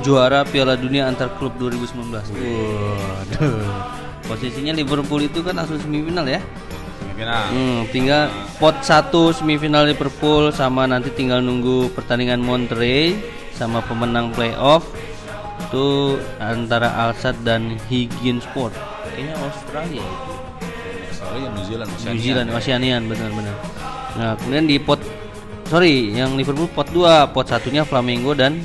juara 0.04 0.44
Piala 0.44 0.76
Dunia 0.76 1.08
antar 1.08 1.32
klub 1.40 1.56
2019. 1.56 2.12
Waduh. 2.12 3.64
Posisinya 4.28 4.76
Liverpool 4.76 5.24
itu 5.24 5.40
kan 5.40 5.56
langsung 5.56 5.80
semifinal 5.80 6.28
ya. 6.28 6.44
Semifinal 7.14 7.46
Hmm, 7.54 7.80
tinggal 7.94 8.22
pot 8.58 8.76
1 8.82 9.30
semifinal 9.38 9.86
Liverpool 9.86 10.50
sama 10.50 10.82
nanti 10.90 11.14
tinggal 11.14 11.38
nunggu 11.38 11.94
pertandingan 11.94 12.42
Monterrey 12.42 13.14
sama 13.54 13.78
pemenang 13.86 14.34
playoff 14.34 14.82
itu 15.70 16.18
antara 16.42 16.90
Alsat 17.06 17.38
dan 17.46 17.78
Higgins 17.86 18.42
Sport. 18.42 18.74
Kayaknya 19.14 19.34
Australia 19.38 20.02
itu. 20.02 20.32
Australia 21.14 21.48
New 21.54 21.64
Zealand 21.64 21.90
New 21.94 22.18
Zealand, 22.18 22.48
Oceanian 22.50 23.02
benar-benar. 23.06 23.56
Nah, 24.18 24.32
kemudian 24.38 24.66
di 24.66 24.76
pot 24.82 24.98
sorry, 25.70 26.18
yang 26.18 26.34
Liverpool 26.34 26.66
pot 26.66 26.90
2, 26.90 27.30
pot 27.30 27.46
satunya 27.46 27.86
Flamengo 27.86 28.34
dan 28.34 28.58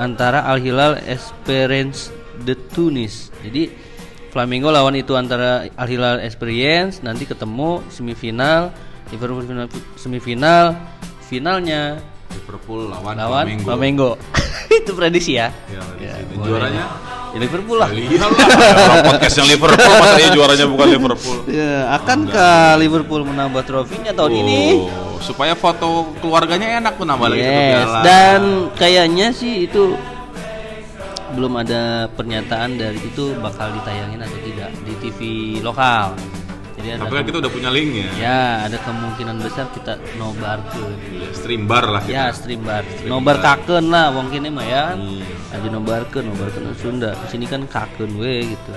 antara 0.00 0.48
Al 0.48 0.64
Hilal 0.64 0.96
Esperance 1.04 2.08
de 2.40 2.56
Tunis. 2.56 3.28
Jadi 3.44 3.91
Flamengo 4.32 4.72
lawan 4.72 4.96
itu 4.96 5.12
antara 5.12 5.68
Al 5.76 5.86
Hilal 5.86 6.24
Experience 6.24 7.04
nanti 7.04 7.28
ketemu 7.28 7.84
semifinal 7.92 8.72
Liverpool 9.12 9.44
final, 9.44 9.68
semifinal 9.94 10.64
finalnya 11.20 12.00
Liverpool 12.32 12.88
lawan, 12.88 13.12
lawan 13.12 13.44
Flamengo. 13.60 13.68
Flamengo. 13.68 14.10
itu 14.80 14.92
prediksi 14.96 15.36
ya. 15.36 15.52
Ya, 15.68 15.84
Ya, 16.00 16.16
juaranya 16.32 16.84
Ya, 17.32 17.40
Liverpool 17.40 17.76
lah. 17.76 17.88
Orang 17.88 19.04
podcast 19.08 19.36
yang 19.36 19.48
Liverpool, 19.48 19.88
masa 20.00 20.16
iya 20.16 20.28
juaranya 20.32 20.66
bukan 20.68 20.86
Liverpool. 20.86 21.36
Ya, 21.48 21.92
akankah 21.92 22.76
Liverpool 22.76 23.24
menambah 23.24 23.64
trofinya 23.64 24.12
tahun 24.12 24.32
ini? 24.44 24.60
Oh, 24.76 25.16
supaya 25.16 25.56
foto 25.56 26.12
keluarganya 26.20 26.76
enak 26.76 27.00
tuh 27.00 27.08
nambah 27.08 27.32
lagi 27.32 27.40
satu 27.40 27.52
Yes, 27.56 27.72
piala. 27.72 28.00
dan 28.04 28.40
kayaknya 28.76 29.26
sih 29.32 29.64
itu 29.64 29.96
belum 31.32 31.52
ada 31.56 31.82
pernyataan 32.08 32.76
dari 32.76 32.98
itu 32.98 33.32
bakal 33.38 33.72
ditayangin 33.72 34.20
atau 34.20 34.38
tidak 34.40 34.70
di 34.80 34.92
TV 34.98 35.18
lokal. 35.60 36.12
Jadi 36.72 36.88
ada 36.90 37.04
Tapi 37.04 37.14
kan 37.14 37.24
kita 37.24 37.38
udah 37.38 37.52
punya 37.52 37.70
linknya. 37.70 38.08
ya 38.16 38.40
ada 38.64 38.74
kemungkinan 38.80 39.38
besar 39.38 39.70
kita 39.70 39.92
nobar 40.16 40.58
ke 40.66 40.82
Iya, 41.06 41.28
Stream 41.30 41.62
bar 41.64 41.84
lah 41.86 42.02
kita. 42.02 42.10
ya 42.10 42.24
stream 42.32 42.60
bar 42.60 42.82
nobar 43.04 43.38
kaken 43.38 43.86
lah 43.86 44.10
mungkin 44.10 44.50
mah 44.50 44.66
ya 44.66 44.84
Iya. 44.92 45.22
aja 45.52 45.68
nobar 45.68 46.02
ke 46.08 46.18
nobar 46.18 46.48
ke 46.48 46.58
Sunda 46.74 47.14
di 47.14 47.26
sini 47.28 47.46
kan 47.46 47.66
kaken 47.66 48.16
we 48.16 48.50
gitu 48.50 48.72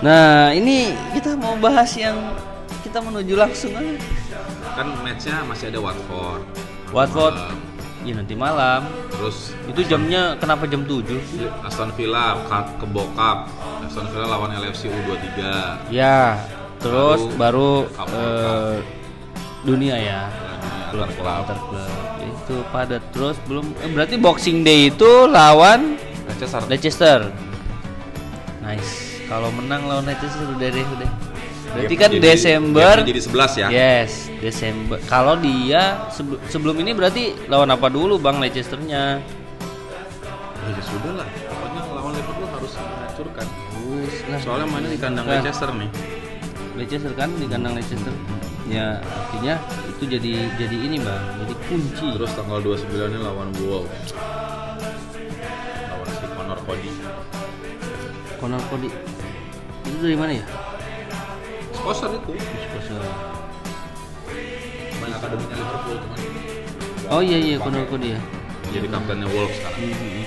nah 0.00 0.48
ini 0.50 0.94
kita 1.12 1.34
mau 1.34 1.52
bahas 1.58 1.90
yang 1.92 2.16
kita 2.80 2.96
menuju 2.96 3.34
langsung 3.34 3.76
aja 3.76 3.98
Kan 4.72 4.94
matchnya 5.02 5.42
masih 5.42 5.68
ada 5.68 5.82
Watford. 5.82 6.42
Watford. 6.88 7.34
Ya 8.08 8.14
nanti 8.16 8.32
malam 8.32 8.88
Terus 9.12 9.52
itu 9.68 9.80
jamnya 9.84 10.32
kenapa 10.40 10.64
jam 10.64 10.82
7 10.88 11.04
sih 11.28 11.44
Aston 11.60 11.92
Villa 11.92 12.40
ke, 12.48 12.58
ke 12.80 12.86
Bokap. 12.88 13.50
Aston 13.84 14.08
Villa 14.14 14.26
lawan 14.30 14.54
LFC 14.56 14.88
U23. 14.88 15.40
Ya, 15.92 16.38
terus 16.78 17.24
baru, 17.34 17.88
Cup 17.92 18.08
eh, 18.14 18.76
dunia 19.66 19.96
ya. 19.98 20.22
Antar 20.88 21.10
klub. 21.18 21.46
Itu 22.24 22.64
padat 22.72 23.04
terus 23.12 23.36
belum 23.44 23.76
eh, 23.84 23.90
berarti 23.92 24.16
Boxing 24.16 24.64
Day 24.64 24.88
itu 24.88 25.28
lawan 25.28 26.00
Leicester. 26.28 26.62
Leicester. 26.68 27.20
Nice. 28.64 29.20
Kalau 29.28 29.52
menang 29.52 29.84
lawan 29.84 30.08
Leicester 30.08 30.48
udah 30.48 30.68
deh 30.68 30.86
udah. 30.96 31.10
Berarti 31.68 31.84
Gapnya 31.90 32.00
kan 32.00 32.10
jadi- 32.10 32.24
Desember 32.26 32.94
gapnya 32.96 33.06
jadi 33.06 33.22
11 33.22 33.52
ya. 33.54 33.66
Yes, 33.68 34.10
Desember. 34.38 34.96
Kalau 35.04 35.34
dia 35.36 35.82
sebelum 36.08 36.40
sebelum 36.46 36.76
ini 36.78 36.90
berarti 36.92 37.22
lawan 37.46 37.68
apa 37.68 37.86
dulu 37.86 38.16
Bang 38.16 38.38
Leicesternya? 38.38 39.20
Ya 40.60 40.82
sudah 40.82 41.12
lah. 41.14 41.28
Pokoknya 41.28 41.80
lawan 41.90 42.12
Liverpool 42.12 42.48
harus 42.48 42.72
dihancurkan. 42.72 43.46
Wis 43.86 44.16
lah. 44.26 44.38
Soalnya 44.38 44.66
mainnya 44.66 44.90
di 44.90 44.98
kandang 44.98 45.24
Nah. 45.24 45.32
Leicester 45.34 45.68
nih. 45.70 45.90
Leicester 46.74 47.12
kan 47.12 47.28
di 47.32 47.46
kandang 47.46 47.72
Leicester. 47.72 48.14
Ya 48.66 49.00
artinya 49.00 49.56
itu 49.88 50.04
jadi 50.04 50.32
jadi 50.54 50.76
ini 50.78 51.00
bang, 51.00 51.24
jadi 51.40 51.54
kunci. 51.66 52.06
Terus 52.12 52.30
tanggal 52.32 52.60
29 52.60 52.84
nya 53.08 53.20
lawan 53.22 53.48
Wolves. 53.58 54.12
Lawan 55.88 56.08
si 56.10 56.26
Conor 56.28 56.58
Cody. 56.62 56.90
Conor 58.36 58.62
Cody 58.68 58.88
itu 59.82 59.96
dari 59.98 60.16
mana 60.16 60.32
ya? 60.34 60.44
Sponsor 61.88 62.20
itu. 62.20 62.36
Sponsor. 62.36 63.00
Main 65.00 65.12
akademinya 65.16 65.56
Liverpool 65.56 65.96
teman. 65.96 66.20
Oh 67.08 67.24
iya 67.24 67.40
iya 67.40 67.56
Conor 67.56 67.88
Cody 67.88 68.12
ya. 68.12 68.20
Jadi 68.68 68.92
kaptennya 68.92 69.24
Wolves 69.32 69.56
sekarang. 69.56 69.80
Mhm. 69.88 70.22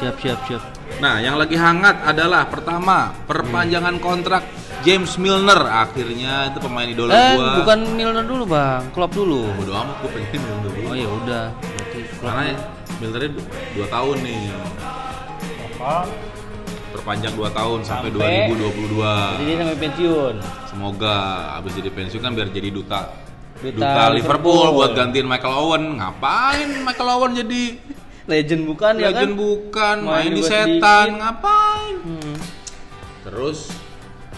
Siap 0.00 0.16
siap 0.24 0.40
siap. 0.48 0.62
Nah, 1.04 1.20
yang 1.20 1.36
lagi 1.36 1.52
hangat 1.52 2.00
adalah 2.00 2.48
pertama 2.48 3.12
perpanjangan 3.28 4.00
kontrak 4.00 4.48
James 4.88 5.20
Milner. 5.20 5.68
Akhirnya 5.68 6.48
itu 6.48 6.64
pemain 6.64 6.88
idola 6.88 7.12
Eh 7.12 7.36
gua. 7.36 7.60
bukan 7.60 7.78
Milner 7.92 8.24
dulu 8.24 8.44
bang, 8.48 8.88
Klopp 8.96 9.12
dulu. 9.12 9.52
Bodo 9.52 9.76
amat 9.76 10.00
gue 10.00 10.10
pengen 10.16 10.40
Milner 10.48 10.72
dulu. 10.72 10.88
Oh 10.88 10.96
ya 10.96 11.08
udah. 11.12 11.44
Karena. 12.24 12.56
Milnernya 12.96 13.36
2 13.76 13.84
tahun 13.92 14.16
nih. 14.24 14.48
Perpanjang 16.96 17.32
2 17.32 17.50
tahun 17.50 17.78
sampai, 17.80 18.08
Sampai- 18.08 18.48
2022. 18.48 19.12
Jadi 19.36 19.52
sampai 19.54 19.76
pensiun. 19.78 20.34
Semoga 20.66 21.14
abis 21.54 21.72
jadi 21.74 21.90
pensiun 21.90 22.20
kan 22.20 22.32
biar 22.32 22.48
jadi 22.48 22.68
duta 22.68 23.00
Duta 23.56 23.72
duta, 23.72 24.02
Liverpool. 24.10 24.52
Liverpool. 24.52 24.76
buat 24.76 24.90
gantiin 24.92 25.26
Michael 25.26 25.54
Owen. 25.54 25.84
Ngapain 25.96 26.68
Michael 26.82 27.10
Owen 27.10 27.32
jadi 27.34 27.62
Legend 28.26 28.62
bukan 28.66 28.92
ya 28.96 29.06
kan? 29.06 29.22
legend 29.22 29.32
bukan, 29.34 29.96
Main 30.02 30.10
main 30.10 30.30
di 30.30 30.42
setan, 30.42 30.74
sedikit. 31.06 31.20
ngapain? 31.20 31.94
Hmm. 32.02 32.36
Terus 33.22 33.58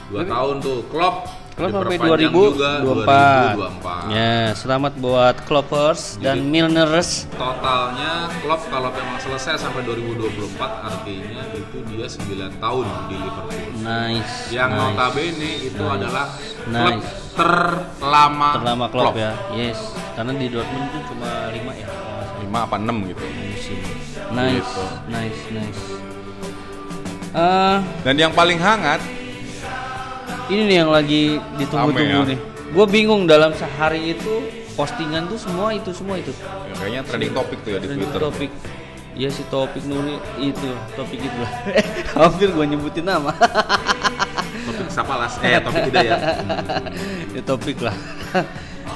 2 0.08 0.24
tahun 0.24 0.54
tuh 0.58 0.78
Klopp 0.86 1.24
Klopp 1.58 1.74
sampai 1.74 1.98
diperpanjang 1.98 2.30
2024. 2.30 2.54
juga 2.54 2.70
2024. 2.86 4.14
Ya, 4.14 4.34
selamat 4.54 4.92
buat 4.96 5.36
Kloppers 5.42 6.02
dan 6.16 6.38
Milners. 6.44 7.26
Totalnya 7.34 8.12
Klopp 8.38 8.62
kalau 8.68 8.88
memang 8.88 9.18
selesai 9.18 9.58
sampai 9.58 9.82
2024 9.82 10.54
artinya 10.86 11.42
itu 11.50 11.76
dia 11.90 12.06
9 12.06 12.22
tahun 12.56 12.86
di 13.10 13.16
Liverpool. 13.18 13.68
Nice. 13.80 14.34
Yang 14.48 14.70
nice. 14.70 14.78
notabene 14.80 15.50
itu 15.60 15.82
Nice. 15.82 15.94
adalah 15.98 16.26
klub 16.62 16.94
Nice. 16.94 17.10
terlama 17.34 18.48
terlama 18.54 18.86
Klopp 18.86 19.14
ya. 19.16 19.32
Yes. 19.50 19.78
Karena 20.14 20.32
di 20.32 20.46
Dortmund 20.46 20.86
itu 20.88 20.98
cuma 21.08 21.30
5 21.50 21.58
ya. 21.74 21.86
kalau 21.86 22.06
nggak 22.06 22.26
salah. 22.30 22.46
5 22.54 22.58
apa 22.64 22.76
6 22.78 22.96
gitu. 23.04 23.24
musim. 23.26 23.78
Nice, 24.30 24.62
Gitu. 24.62 24.84
nice, 25.08 25.40
nice. 25.50 25.82
Eh, 27.28 27.76
Dan 28.00 28.14
yang 28.16 28.30
paling 28.30 28.56
hangat 28.56 29.02
ini 30.48 30.62
nih 30.64 30.76
yang 30.78 30.90
lagi 30.90 31.22
ditunggu-tunggu 31.56 32.02
ya. 32.18 32.24
nih. 32.26 32.38
gue 32.68 32.86
bingung 32.86 33.24
dalam 33.24 33.52
sehari 33.52 34.12
itu 34.12 34.44
postingan 34.72 35.26
tuh 35.26 35.36
semua 35.36 35.70
itu 35.70 35.90
semua 35.90 36.16
itu 36.16 36.30
Ya, 36.30 36.74
kayaknya 36.76 37.00
trending 37.02 37.32
topik 37.32 37.58
tuh 37.62 37.70
ya 37.70 37.78
di 37.78 37.86
Trending 37.86 38.08
Twitter. 38.08 38.22
topik 38.22 38.50
Iya 39.12 39.28
si 39.28 39.42
topik 39.44 39.82
Nuri 39.82 40.14
itu 40.38 40.68
topik 40.94 41.18
itu 41.18 41.36
lah 41.36 41.52
hampir 42.22 42.48
gue 42.48 42.64
nyebutin 42.66 43.02
nama 43.04 43.34
Topik 44.68 44.88
Sapalas, 44.88 45.40
eh 45.40 45.58
topik 45.58 45.88
Hidayat. 45.88 46.20
ya 47.34 47.42
topik 47.42 47.78
lah 47.80 47.96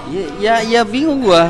ya, 0.06 0.22
ya 0.38 0.54
ya 0.62 0.80
bingung 0.82 1.20
gua 1.20 1.48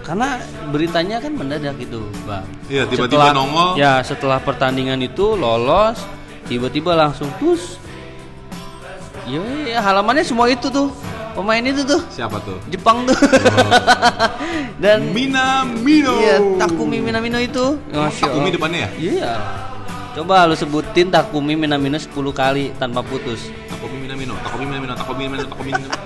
karena 0.00 0.38
beritanya 0.68 1.18
kan 1.18 1.32
mendadak 1.32 1.74
gitu 1.76 2.06
bang 2.24 2.42
Iya, 2.66 2.82
tiba-tiba 2.86 3.30
nongol. 3.30 3.76
ya 3.76 4.00
setelah 4.00 4.38
pertandingan 4.38 4.98
itu 5.00 5.34
lolos 5.34 6.00
tiba-tiba 6.44 6.94
langsung 6.94 7.28
tus 7.36 7.76
ya, 9.32 9.40
ya 9.66 9.80
halamannya 9.80 10.20
semua 10.20 10.46
itu 10.46 10.68
tuh 10.68 10.92
pemain 11.32 11.64
itu 11.64 11.80
tuh 11.82 12.00
Siapa 12.12 12.36
tuh? 12.44 12.60
Jepang 12.68 13.08
tuh 13.08 13.16
dan 14.82 15.08
Minamino. 15.10 16.12
iya 16.20 16.36
Takumi 16.60 17.00
Minamino 17.00 17.40
itu 17.40 17.80
Masya 17.88 18.28
Takumi 18.28 18.46
Allah. 18.46 18.54
depannya 18.54 18.78
ya? 18.78 18.88
iya 19.00 19.32
coba 20.12 20.44
lu 20.44 20.52
sebutin 20.52 21.08
Takumi 21.08 21.56
Minamino 21.56 21.96
10 21.96 22.12
kali 22.32 22.76
tanpa 22.76 23.00
putus 23.00 23.48
Takumi 23.66 24.04
Minamino, 24.04 24.36
Takumi 24.38 24.64
Minamino, 24.68 24.92
Takumi 24.92 25.20
Minamino, 25.24 25.48
Takumi 25.48 25.70
Minamino. 25.72 25.96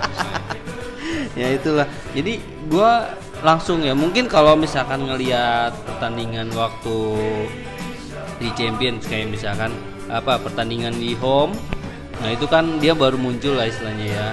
ya 1.39 1.47
itulah 1.51 1.85
jadi 2.15 2.39
gua 2.65 3.11
langsung 3.37 3.83
ya 3.83 3.93
mungkin 3.93 4.25
kalau 4.25 4.55
misalkan 4.55 5.05
ngelihat 5.05 5.75
pertandingan 5.85 6.49
waktu 6.55 6.97
di 8.37 8.49
Champions 8.55 9.05
kayak 9.05 9.29
misalkan 9.29 9.69
apa 10.07 10.39
pertandingan 10.39 10.95
di 10.95 11.13
home 11.13 11.53
nah 12.17 12.29
itu 12.29 12.45
kan 12.45 12.81
dia 12.81 12.93
baru 12.93 13.15
muncul 13.15 13.53
lah 13.53 13.65
istilahnya 13.65 14.07
ya 14.09 14.27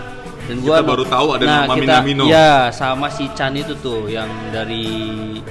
dan 0.44 0.60
gua 0.60 0.76
Kita 0.76 0.84
baru 0.84 1.04
tahu 1.08 1.26
ada 1.36 1.44
nama 1.44 1.72
kita, 1.72 2.04
Minamino. 2.04 2.24
ya 2.28 2.68
sama 2.68 3.08
si 3.08 3.24
Chan 3.32 3.56
itu 3.56 3.72
tuh 3.80 4.08
yang 4.08 4.28
dari 4.52 4.84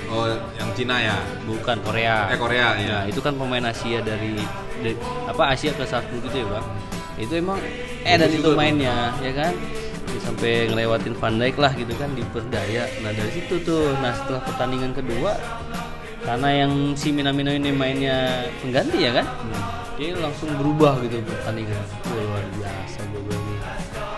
Oh, 0.05 0.29
yang 0.53 0.69
Cina 0.77 1.01
ya? 1.01 1.17
bukan 1.49 1.81
Korea 1.81 2.29
Eh 2.29 2.37
Korea 2.37 2.77
ya. 2.77 3.01
Nah, 3.01 3.03
itu 3.09 3.17
kan 3.17 3.33
pemain 3.33 3.65
Asia 3.65 4.05
dari, 4.05 4.37
dari 4.77 4.93
apa 5.25 5.49
Asia 5.49 5.73
ke 5.73 5.81
Salzburg 5.81 6.21
gitu 6.29 6.45
ya, 6.45 6.47
Bang. 6.47 6.65
Itu 7.17 7.33
emang 7.33 7.57
eh 8.05 8.17
dan 8.17 8.29
itu 8.29 8.53
mainnya, 8.53 9.09
ya 9.17 9.33
kan? 9.33 9.53
Sampai 10.21 10.69
ngelewatin 10.69 11.17
Van 11.17 11.41
Dijk 11.41 11.57
lah 11.57 11.73
gitu 11.73 11.93
kan 11.97 12.13
diperdaya. 12.13 12.85
Nah, 13.01 13.11
dari 13.11 13.31
situ 13.33 13.65
tuh. 13.65 13.97
Nah, 13.97 14.13
setelah 14.13 14.45
pertandingan 14.45 14.93
kedua 14.93 15.33
karena 16.21 16.49
yang 16.53 16.93
si 16.93 17.09
Minamino 17.09 17.49
ini 17.49 17.73
mainnya 17.73 18.45
pengganti 18.61 18.97
ya 19.01 19.17
kan? 19.17 19.25
Dia 19.93 20.17
langsung 20.17 20.49
berubah 20.57 20.97
gitu 21.05 21.21
pertandingan. 21.21 21.85
Luar 22.09 22.45
biasa 22.57 22.99
gue 23.13 23.21
bilang 23.29 23.43
nih. 23.45 23.59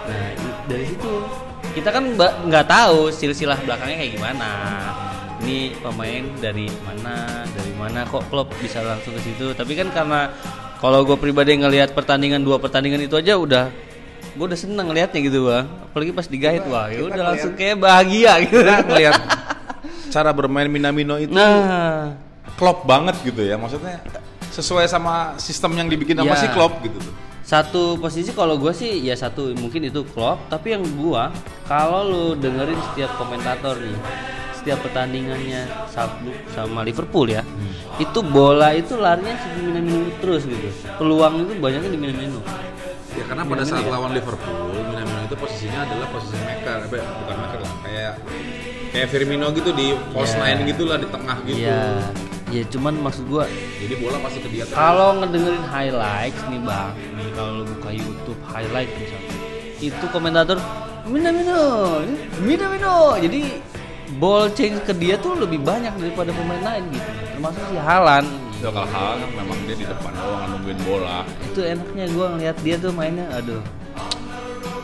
Nah, 0.05 0.27
dari 0.71 0.85
situ 0.87 1.11
kita 1.75 1.89
kan 1.91 2.03
nggak 2.47 2.65
tahu 2.71 3.11
silsilah 3.11 3.59
belakangnya 3.67 3.99
kayak 3.99 4.13
gimana 4.15 4.49
ini 5.43 5.75
pemain 5.83 6.23
dari 6.39 6.71
mana 6.87 7.43
dari 7.51 7.73
mana 7.75 8.07
kok 8.07 8.23
klub 8.31 8.47
bisa 8.63 8.79
langsung 8.79 9.11
ke 9.11 9.21
situ 9.27 9.51
tapi 9.51 9.75
kan 9.75 9.91
karena 9.91 10.31
kalau 10.79 11.03
gue 11.03 11.19
pribadi 11.19 11.59
ngelihat 11.59 11.91
pertandingan 11.91 12.39
dua 12.47 12.63
pertandingan 12.63 13.03
itu 13.03 13.19
aja 13.19 13.35
udah 13.35 13.75
gue 14.39 14.45
udah 14.47 14.55
seneng 14.55 14.87
ngelihatnya 14.87 15.19
gitu 15.19 15.51
bang 15.51 15.67
apalagi 15.67 16.11
pas 16.15 16.27
digait 16.31 16.63
wah 16.63 16.87
ya 16.87 17.01
udah 17.11 17.23
langsung 17.35 17.51
kayak 17.59 17.75
bahagia 17.75 18.39
gitu 18.47 18.63
ngelihat 18.63 19.19
cara 20.15 20.31
bermain 20.31 20.71
Minamino 20.71 21.19
itu 21.19 21.35
nah 21.35 22.15
klop 22.55 22.87
banget 22.87 23.15
gitu 23.23 23.43
ya. 23.43 23.59
Maksudnya 23.59 23.99
sesuai 24.55 24.87
sama 24.87 25.13
sistem 25.37 25.75
yang 25.75 25.87
dibikin 25.87 26.15
sama 26.15 26.31
Ya. 26.31 26.37
si 26.37 26.47
klop 26.47 26.79
gitu 26.79 26.95
tuh. 26.97 27.13
satu 27.41 27.83
posisi 27.95 28.31
kalau 28.31 28.55
gue 28.55 28.71
sih 28.71 29.03
ya 29.03 29.13
satu 29.13 29.53
mungkin 29.53 29.83
itu 29.83 30.01
klub 30.07 30.39
tapi 30.47 30.71
yang 30.71 30.81
gua 30.95 31.29
kalau 31.63 32.01
lu 32.01 32.23
dengerin 32.33 32.79
setiap 32.87 33.13
komentator 33.15 33.77
nih 33.77 33.93
setiap 34.55 34.81
pertandingannya 34.81 35.61
Salzburg 35.85 36.33
sama 36.49 36.81
Liverpool 36.81 37.29
ya 37.29 37.45
itu 37.97 38.19
bola 38.19 38.73
itu 38.73 38.95
larinya 38.95 39.37
Minamino 39.55 40.09
terus 40.17 40.41
gitu 40.43 40.67
peluang 40.95 41.43
itu 41.43 41.53
banyaknya 41.55 41.89
di 41.89 41.99
Minamino 41.99 42.41
Ya 43.13 43.23
karena 43.23 43.45
pada 43.45 43.63
saat 43.63 43.85
lawan 43.85 44.11
Liverpool, 44.11 44.59
Minamino 44.73 45.23
itu 45.23 45.35
posisinya 45.37 45.87
adalah 45.87 46.11
posisi 46.11 46.35
maker, 46.35 46.83
apa 46.83 46.95
ya, 46.97 47.05
bukan 47.15 47.35
maker 47.39 47.59
lah, 47.63 47.73
kayak 47.79 48.13
kayak 48.91 49.07
Firmino 49.07 49.47
gitu 49.53 49.71
di 49.71 49.95
false 50.11 50.35
Iya. 50.35 50.43
nine 50.51 50.59
gitu 50.67 50.83
lah 50.83 50.97
di 50.97 51.07
tengah 51.07 51.37
gitu. 51.47 51.63
Iya, 51.63 52.11
ya 52.55 52.65
cuman 52.67 52.93
maksud 52.97 53.27
gua 53.27 53.43
Jadi 53.77 53.93
bola 53.99 54.17
pasti 54.19 54.39
ke 54.39 54.49
dia 54.49 54.63
terus. 54.63 54.73
kalau 54.73 55.19
ngedengerin 55.19 55.65
highlights 55.67 56.41
nih 56.47 56.61
bang, 56.61 56.91
nih 57.13 57.29
kalau 57.31 57.51
lu 57.59 57.63
buka 57.67 57.89
YouTube 57.91 58.39
highlight 58.47 58.89
misalnya, 58.95 59.33
itu 59.77 60.05
komentator 60.09 60.57
Minamino, 61.05 62.01
Minamino, 62.41 63.13
jadi 63.19 63.61
ball 64.17 64.49
change 64.49 64.81
ke 64.81 64.93
dia 64.95 65.15
tuh 65.15 65.37
lebih 65.37 65.61
banyak 65.61 65.93
daripada 65.93 66.31
pemain 66.31 66.63
lain 66.63 66.83
gitu, 66.89 67.09
termasuk 67.29 67.61
si 67.67 67.77
Halan. 67.77 68.25
Ya 68.57 68.71
kalau 68.71 68.87
hal 68.87 69.19
kan 69.19 69.29
memang 69.35 69.57
dia 69.67 69.75
di 69.75 69.85
depan 69.85 70.11
doang 70.15 70.43
nungguin 70.49 70.79
bola. 70.81 71.21
Itu 71.43 71.61
enaknya 71.61 72.05
gua 72.09 72.25
ngeliat 72.33 72.57
dia 72.63 72.75
tuh 72.79 72.89
mainnya, 72.89 73.27
aduh. 73.29 73.61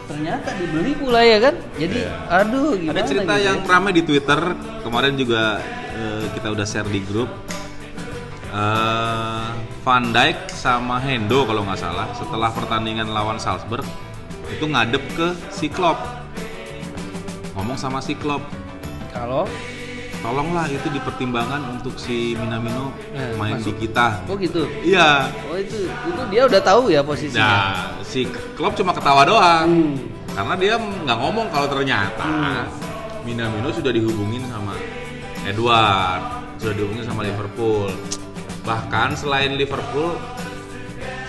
Ternyata 0.06 0.50
dibeli 0.60 0.92
pula 0.94 1.24
ya 1.24 1.38
kan, 1.40 1.56
jadi 1.74 1.98
Iya. 2.04 2.14
aduh 2.44 2.76
gimana 2.76 2.94
Ada 2.94 3.02
cerita 3.08 3.34
gitu 3.34 3.46
yang 3.48 3.58
ya. 3.58 3.66
ramai 3.66 3.92
di 3.92 4.04
Twitter 4.04 4.40
kemarin 4.84 5.14
juga 5.16 5.42
eh, 5.92 6.24
kita 6.36 6.48
udah 6.52 6.66
share 6.68 6.86
di 6.86 7.00
grup. 7.02 7.32
Eh, 8.52 9.48
Van 9.82 10.04
Dijk 10.06 10.52
sama 10.52 11.00
Hendo 11.00 11.48
kalau 11.48 11.64
nggak 11.64 11.80
salah 11.80 12.12
setelah 12.12 12.52
pertandingan 12.52 13.08
lawan 13.08 13.40
Salzburg 13.40 13.88
itu 14.48 14.68
ngadep 14.68 15.00
ke 15.16 15.32
si 15.48 15.72
Klopp. 15.72 15.98
Ngomong 17.56 17.80
sama 17.80 17.98
si 17.98 18.12
Klopp, 18.14 18.44
kalau 19.10 19.48
tolonglah 20.20 20.68
itu 20.68 20.86
dipertimbangkan 20.86 21.80
untuk 21.80 21.96
si 21.96 22.36
Minamino 22.36 22.92
Eh, 23.12 23.34
main 23.36 23.56
masuk. 23.56 23.74
di 23.74 23.88
kita. 23.88 24.20
oh 24.28 24.36
gitu, 24.36 24.68
Iya. 24.82 25.32
oh 25.48 25.56
itu 25.56 25.88
itu 25.88 26.22
dia 26.28 26.42
udah 26.46 26.62
tahu 26.62 26.82
ya 26.88 27.02
posisinya. 27.02 27.40
Nah, 27.42 27.76
si 28.04 28.28
Klopp 28.54 28.76
cuma 28.76 28.92
ketawa 28.92 29.24
doang. 29.24 29.66
Hmm. 29.66 29.96
Karena 30.32 30.54
dia 30.56 30.76
nggak 30.76 31.18
ngomong 31.18 31.48
kalau 31.50 31.68
ternyata 31.68 32.28
Minamino 33.24 33.68
sudah 33.70 33.92
dihubungin 33.92 34.44
sama 34.46 34.76
Edward, 35.44 36.22
sudah 36.58 36.74
dihubungin 36.74 37.04
sama 37.04 37.24
Liverpool. 37.24 37.92
Bahkan 38.62 39.10
selain 39.16 39.54
Liverpool, 39.54 40.16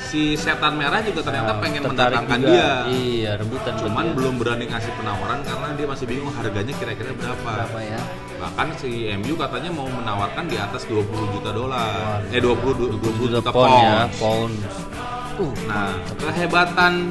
si 0.04 0.36
setan 0.36 0.76
merah 0.76 1.00
juga 1.00 1.24
ternyata 1.24 1.56
pengen 1.56 1.80
Ah, 1.80 1.88
Tertarik 1.88 1.88
mendatangkan 2.20 2.38
juga. 2.38 2.52
dia. 2.52 2.68
Iya, 2.86 3.30
rebutan 3.36 3.72
Cuman 3.78 4.04
dia. 4.04 4.12
belum 4.12 4.34
berani 4.36 4.64
ngasih 4.66 4.92
penawaran 4.92 5.40
karena 5.40 5.66
dia 5.72 5.86
masih 5.88 6.04
bingung 6.04 6.28
harganya 6.30 6.72
kira-kira 6.74 7.10
berapa. 7.14 7.50
berapa 7.56 7.78
ya? 7.80 8.00
Bahkan 8.38 8.66
si 8.76 8.90
MU 9.10 9.34
katanya 9.34 9.70
mau 9.70 9.88
menawarkan 9.88 10.44
di 10.44 10.56
atas 10.56 10.84
20 10.84 11.00
juta 11.30 11.50
dolar. 11.50 12.20
Eh 12.28 12.38
20 12.38 12.74
du- 12.74 12.92
20 12.94 13.28
Juta 13.30 13.40
juta 13.40 13.50
pound 13.50 13.72
ya, 13.72 14.00
pound. 14.14 14.54
Uh, 15.32 15.48
Nah, 15.64 15.88
kehebatan 16.18 17.08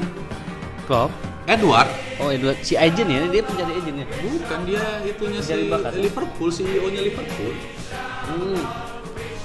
Klopp. 0.84 1.10
Edward 1.42 1.90
Oh, 2.16 2.30
Edward 2.30 2.54
si 2.62 2.78
agent 2.78 3.10
ya, 3.10 3.26
dia 3.26 3.42
pencari 3.42 3.74
agent 3.74 3.96
ya. 3.98 4.06
bukan 4.22 4.58
dia 4.62 4.78
itunya 5.02 5.40
si 5.42 5.50
Pencari 5.50 5.66
bakat. 5.66 5.92
Liverpool, 5.98 6.48
CEO-nya 6.48 7.00
Liverpool. 7.02 7.50
Hmm. 8.22 8.62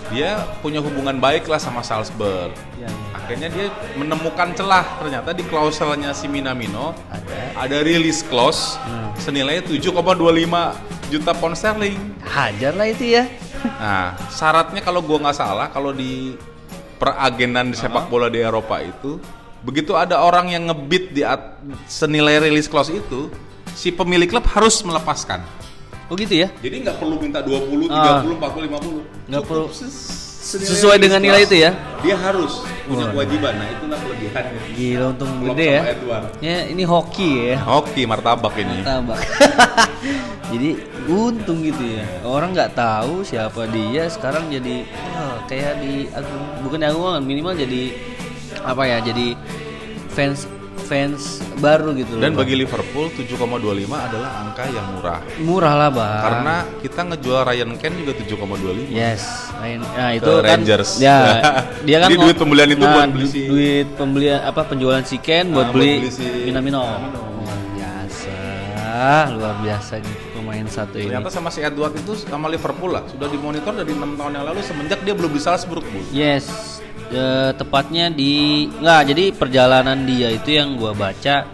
Dia 0.07 0.39
punya 0.63 0.79
hubungan 0.79 1.19
baik 1.19 1.51
lah 1.51 1.59
sama 1.59 1.83
Salzburg. 1.83 2.55
Ya, 2.79 2.87
Akhirnya 3.11 3.51
dia 3.51 3.67
menemukan 3.99 4.55
celah 4.55 4.87
ternyata 5.03 5.35
di 5.35 5.43
klauselnya 5.43 6.15
si 6.15 6.31
Minamino 6.31 6.95
ada. 7.11 7.35
ada 7.59 7.77
release 7.83 8.23
clause 8.23 8.79
Hmm. 8.79 9.11
senilai 9.19 9.59
7,25 9.59 10.71
juta 11.11 11.35
pound 11.35 11.59
sterling. 11.59 11.99
Hajar 12.23 12.71
lah 12.71 12.87
itu 12.87 13.19
ya. 13.19 13.27
Nah, 13.77 14.15
syaratnya 14.31 14.79
kalau 14.79 15.03
gua 15.03 15.19
nggak 15.27 15.35
salah, 15.35 15.67
kalau 15.67 15.91
di 15.91 16.39
peragenan 16.95 17.67
di 17.67 17.75
sepak 17.75 18.07
bola 18.07 18.31
di 18.31 18.39
Eropa 18.39 18.79
itu, 18.79 19.19
begitu 19.59 19.91
ada 19.91 20.23
orang 20.23 20.47
yang 20.47 20.71
ngebit 20.71 21.11
di 21.11 21.21
senilai 21.83 22.39
release 22.39 22.71
clause 22.71 22.89
itu, 22.89 23.27
si 23.75 23.91
pemilik 23.91 24.29
klub 24.29 24.47
harus 24.55 24.79
melepaskan. 24.81 25.43
Oh 26.07 26.15
gitu 26.15 26.33
ya. 26.39 26.47
Jadi 26.63 26.75
nggak 26.87 26.97
perlu 27.03 27.19
minta 27.19 27.43
20, 27.43 27.91
Ah. 27.91 28.23
30, 28.23 28.39
40, 28.39 28.63
50. 28.71 29.01
Nggak 29.27 29.43
perlu. 29.43 29.67
senilai 29.71 30.71
Sesuai 30.71 30.97
dengan 31.03 31.19
nilai 31.19 31.43
itu 31.43 31.59
ya? 31.59 31.75
Dia 31.99 32.15
harus 32.15 32.63
punya 32.87 33.11
kewajiban. 33.11 33.51
Nah, 33.59 33.67
itulah 33.67 33.99
kelebihannya. 33.99 34.59
Gila 34.71 35.05
untung 35.11 35.31
gede 35.43 35.67
ya. 35.67 35.81
Edward. 35.91 36.25
Ya, 36.39 36.57
ini 36.71 36.83
hoki 36.87 37.31
ya. 37.51 37.55
Hoki 37.67 38.07
martabak 38.07 38.55
ini. 38.55 38.79
Tabak. 38.79 39.19
jadi 40.55 40.69
untung 41.11 41.59
gitu 41.59 41.83
ya. 41.83 42.07
Orang 42.23 42.55
nggak 42.55 42.79
tahu 42.79 43.27
siapa 43.27 43.67
dia 43.67 44.07
sekarang 44.07 44.47
jadi 44.47 44.87
wah, 44.87 45.43
kayak 45.51 45.83
di 45.83 46.07
agung 46.15 46.43
bukan 46.63 46.79
di 46.79 46.85
agungan 46.87 47.19
minimal 47.27 47.51
jadi 47.51 47.83
apa 48.63 48.83
ya? 48.87 48.97
Jadi 49.03 49.35
fans 50.15 50.47
fans 50.87 51.21
baru 51.57 51.91
gitu 51.93 52.15
loh. 52.15 52.23
Dan 52.23 52.33
bagi 52.33 52.55
Liverpool 52.55 53.11
7,25 53.11 53.35
adalah 53.91 54.29
angka 54.39 54.63
yang 54.67 54.87
murah. 54.89 55.19
murah 55.37 55.73
lah, 55.75 55.89
Bang. 55.91 56.21
Karena 56.21 56.55
kita 56.79 57.01
ngejual 57.05 57.41
Ryan 57.43 57.71
Ken 57.75 57.93
juga 57.93 58.15
7,25. 58.15 58.87
Yes, 58.87 59.23
lain. 59.53 59.83
Nah 59.83 60.09
itu 60.11 60.23
Ke 60.25 60.39
kan, 60.39 60.57
Rangers. 60.57 60.89
Ya, 60.97 61.19
dia 61.85 61.97
kan 61.99 62.07
Jadi 62.07 62.15
duit 62.17 62.35
pembelian 62.35 62.69
itu 62.69 62.81
nah, 62.81 62.93
buat 62.95 63.07
beli 63.11 63.27
si- 63.27 63.45
duit 63.45 63.87
pembelian 63.93 64.39
apa 64.41 64.61
penjualan 64.63 65.03
si 65.03 65.17
Ken 65.17 65.49
buat 65.49 65.67
Ah, 65.67 65.69
buat 65.69 65.75
beli, 65.75 65.93
beli 65.99 66.09
si 66.09 66.25
Minamino. 66.45 66.81
Minamino. 66.81 67.21
Luar 67.37 67.59
biasa. 67.69 68.35
Luar 69.29 69.55
biasa 69.59 69.93
nih 69.99 70.15
pemain 70.31 70.65
satu 70.65 70.95
ini. 70.95 71.05
Ternyata 71.07 71.29
sama 71.29 71.49
si 71.49 71.59
Edward 71.59 71.93
itu 71.93 72.13
sama 72.17 72.47
Liverpool 72.47 72.91
lah 72.91 73.03
sudah 73.05 73.27
dimonitor 73.27 73.69
dari 73.71 73.91
enam 73.91 74.15
tahun 74.15 74.31
yang 74.33 74.45
lalu 74.45 74.59
semenjak 74.61 74.99
dia 75.01 75.13
belum 75.13 75.29
di 75.29 75.37
Salzburg 75.37 75.83
bu. 75.83 75.99
Yes, 76.09 76.76
eh, 77.11 77.51
tepatnya 77.55 78.11
di 78.11 78.65
nggak 78.67 79.01
jadi 79.13 79.23
perjalanan 79.35 80.07
dia 80.07 80.31
itu 80.33 80.55
yang 80.55 80.75
gua 80.75 80.91
baca 80.91 81.47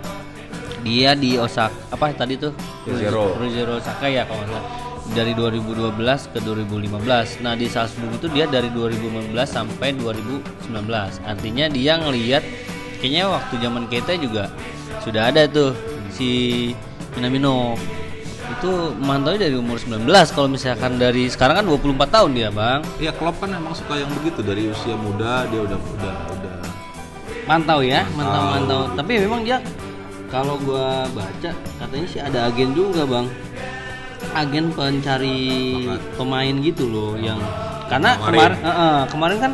dia 0.83 1.11
di 1.15 1.39
Osaka 1.39 1.73
apa 1.95 2.11
tadi 2.11 2.35
tuh 2.35 2.51
Ruggiero. 2.83 3.39
Ruggiero 3.39 3.79
Osaka 3.79 4.11
ya 4.11 4.27
kalau 4.27 4.43
nggak 4.43 4.65
dari 5.11 5.35
2012 5.35 6.31
ke 6.31 6.39
2015. 6.39 7.43
Nah 7.43 7.53
di 7.59 7.67
Salzburg 7.67 8.15
itu 8.15 8.27
dia 8.31 8.47
dari 8.47 8.71
2015 8.71 9.35
sampai 9.43 9.91
2019. 9.99 11.23
Artinya 11.27 11.65
dia 11.67 11.99
ngelihat 11.99 12.43
kayaknya 13.03 13.27
waktu 13.27 13.53
zaman 13.59 13.83
kita 13.91 14.15
juga 14.15 14.47
sudah 15.03 15.27
ada 15.27 15.43
tuh 15.47 15.75
si 16.07 16.71
Minamino 17.19 17.75
itu 18.43 18.71
mantau 18.99 19.33
dari 19.39 19.55
umur 19.55 19.79
19 19.79 20.03
kalau 20.35 20.47
misalkan 20.51 20.99
dari 20.99 21.31
sekarang 21.31 21.63
kan 21.63 21.65
24 21.65 22.11
tahun 22.11 22.31
dia 22.35 22.49
bang. 22.51 22.81
Iya 22.99 23.11
Klopp 23.15 23.39
kan 23.39 23.55
emang 23.55 23.71
suka 23.71 23.99
yang 23.99 24.11
begitu 24.19 24.43
dari 24.43 24.67
usia 24.67 24.95
muda 24.99 25.47
dia 25.47 25.61
udah 25.63 25.77
udah 25.79 26.13
udah 26.35 26.51
mantau 27.43 27.79
ya 27.83 28.07
mantau. 28.15 28.43
mantau 28.55 28.81
tapi 28.95 29.19
memang 29.19 29.43
dia 29.43 29.59
kalau 30.31 30.55
gua 30.59 31.07
baca 31.11 31.51
katanya 31.53 32.07
sih 32.07 32.19
ada 32.19 32.51
agen 32.51 32.75
juga 32.75 33.07
bang. 33.07 33.27
Agen 34.33 34.71
pencari 34.71 35.39
pemain 36.15 36.55
gitu 36.63 36.87
loh 36.87 37.13
yang 37.19 37.37
karena 37.91 38.15
Kemarin. 38.17 38.31
kemarin 38.31 38.57
kemarin 39.11 39.37
kan 39.39 39.51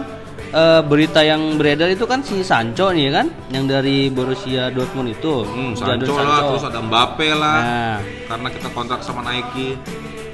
eh, 0.49 0.81
berita 0.85 1.21
yang 1.21 1.57
beredar 1.57 1.89
itu 1.89 2.05
kan 2.09 2.21
si 2.25 2.41
Sancho 2.41 2.89
nih 2.89 3.13
kan? 3.13 3.27
Yang 3.53 3.65
dari 3.69 3.97
Borussia 4.09 4.73
Dortmund 4.73 5.13
itu. 5.13 5.45
Hmm, 5.45 5.73
Jadon 5.77 6.07
Sancho 6.07 6.25
lah 6.25 6.41
terus 6.49 6.65
ada 6.65 6.79
Mbappe 6.81 7.29
lah. 7.33 7.57
Nah. 7.61 7.97
Karena 8.29 8.47
kita 8.49 8.67
kontrak 8.73 9.01
sama 9.05 9.21
Nike. 9.25 9.77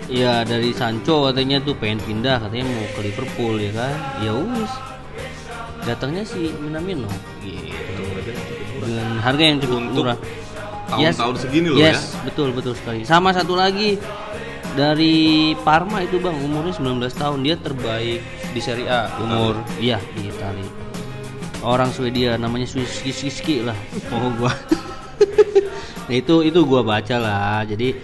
Iya 0.06 0.46
dari 0.46 0.70
Sancho 0.70 1.26
katanya 1.32 1.58
tuh 1.66 1.74
pengen 1.82 1.98
pindah 2.06 2.38
katanya 2.38 2.66
mau 2.70 2.86
ke 2.94 3.00
Liverpool 3.04 3.56
ya 3.58 3.72
kan? 3.74 3.96
Ya 4.22 4.32
wis. 4.34 4.74
Datangnya 5.86 6.24
si 6.26 6.54
Minamino. 6.62 7.10
Gitu. 7.42 8.04
Dengan 8.82 9.18
harga 9.22 9.44
yang 9.44 9.58
cukup 9.62 9.80
Untuk 9.82 10.06
murah. 10.06 10.20
Tahun-tahun 10.86 11.36
segini 11.42 11.74
loh 11.74 11.82
yes, 11.82 12.14
betul 12.22 12.54
betul 12.54 12.78
sekali. 12.78 13.02
Sama 13.02 13.34
satu 13.34 13.58
lagi 13.58 13.98
dari 14.76 15.56
Parma 15.64 16.04
itu 16.04 16.20
bang 16.20 16.36
umurnya 16.38 16.76
19 16.76 17.02
tahun. 17.16 17.40
Dia 17.42 17.56
terbaik 17.58 18.20
di 18.52 18.60
Serie 18.62 18.92
A. 18.92 19.10
Umur? 19.24 19.56
Iya 19.80 19.98
di 20.14 20.28
Italia 20.30 20.86
orang 21.66 21.90
Swedia 21.90 22.38
namanya 22.38 22.70
Swiski 22.70 23.66
lah 23.66 23.76
oh 24.14 24.30
gua. 24.38 24.54
Nah 26.06 26.14
itu 26.14 26.46
itu 26.46 26.62
gua 26.70 26.86
baca 26.86 27.18
lah. 27.18 27.66
Jadi 27.66 27.98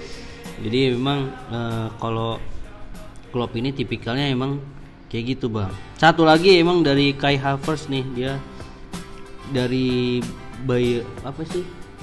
jadi 0.65 0.97
memang 0.97 1.29
eh, 1.53 1.87
kalau 2.01 2.41
Klopp 3.29 3.53
ini 3.53 3.69
tipikalnya 3.69 4.25
emang 4.25 4.57
kayak 5.05 5.37
gitu 5.37 5.53
bang. 5.53 5.69
Satu 6.01 6.25
lagi 6.25 6.57
emang 6.57 6.81
dari 6.81 7.13
Kai 7.13 7.37
Havertz 7.37 7.93
nih 7.93 8.01
dia 8.17 8.33
dari 9.53 10.17
Bayer 10.65 11.05
apa 11.21 11.45
sih? 11.45 11.61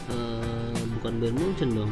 Eh, 0.09 0.79
bukan 0.99 1.19
Bayern 1.19 1.35
Munchen 1.35 1.75
dong 1.75 1.91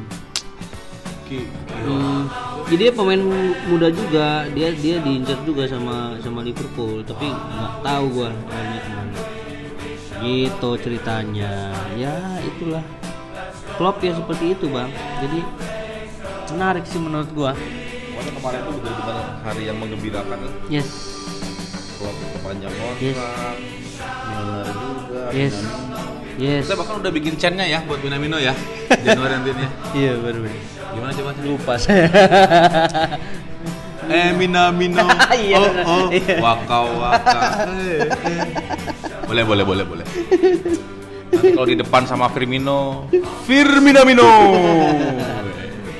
Ki, 1.27 1.43
Hmm, 1.77 2.31
jadi 2.65 2.77
dia 2.81 2.93
pemain 2.93 3.19
muda 3.65 3.89
juga 3.89 4.27
dia 4.49 4.71
dia 4.73 4.99
diincar 4.99 5.39
juga 5.43 5.67
sama 5.67 6.15
sama 6.19 6.41
Liverpool 6.41 7.03
tapi 7.03 7.27
nggak 7.27 7.73
tahu 7.81 8.05
gua 8.13 8.31
arahnya 8.31 8.79
ke 8.79 8.91
mana 8.91 9.21
gitu 10.19 10.71
ceritanya 10.77 11.53
ya 11.95 12.15
itulah 12.41 12.83
Klopp 13.75 13.99
ya 14.01 14.13
seperti 14.13 14.55
itu 14.55 14.67
bang 14.67 14.91
jadi 15.19 15.39
menarik 16.49 16.85
sih 16.85 16.99
menurut 16.99 17.31
gua 17.33 17.53
Pokoknya 17.53 18.33
kemarin 18.33 18.61
itu 18.63 18.73
benar-benar 18.77 19.17
hari 19.43 19.63
yang 19.63 19.77
menggembirakan. 19.77 20.39
yes 20.67 20.89
Klopp 21.97 22.17
kepanjang 22.33 22.73
kontrak, 22.73 22.97
Yes. 22.99 23.19
Milner 24.27 24.67
juga. 24.71 25.23
yes 25.33 25.55
Minamino. 25.57 26.03
yes 26.37 26.63
Kita 26.65 26.75
bahkan 26.77 26.95
udah 26.99 27.13
bikin 27.13 27.35
chantnya 27.35 27.67
ya 27.69 27.79
buat 27.83 28.01
Minamino 28.01 28.39
ya 28.39 28.55
Januari 29.05 29.33
nanti 29.35 29.51
ya. 29.53 29.69
iya 29.93 30.13
baru 30.17 30.41
Gimana 30.97 31.13
coba? 31.13 31.31
lupa 31.45 31.73
saya 31.83 32.09
Eh 34.07 34.31
Minamino. 34.39 35.03
Iya, 35.37 35.59
oh 35.59 35.71
oh. 35.83 36.09
Iya. 36.15 36.39
Waka 36.39 36.79
waka. 36.95 37.41
Eh, 37.75 38.07
eh. 38.31 38.47
Boleh 39.27 39.43
boleh 39.43 39.65
boleh 39.67 39.85
boleh. 39.85 40.07
Nanti 41.35 41.49
kalau 41.53 41.67
di 41.67 41.77
depan 41.77 42.07
sama 42.07 42.31
Firmino, 42.31 43.11
Firminamino. 43.45 44.31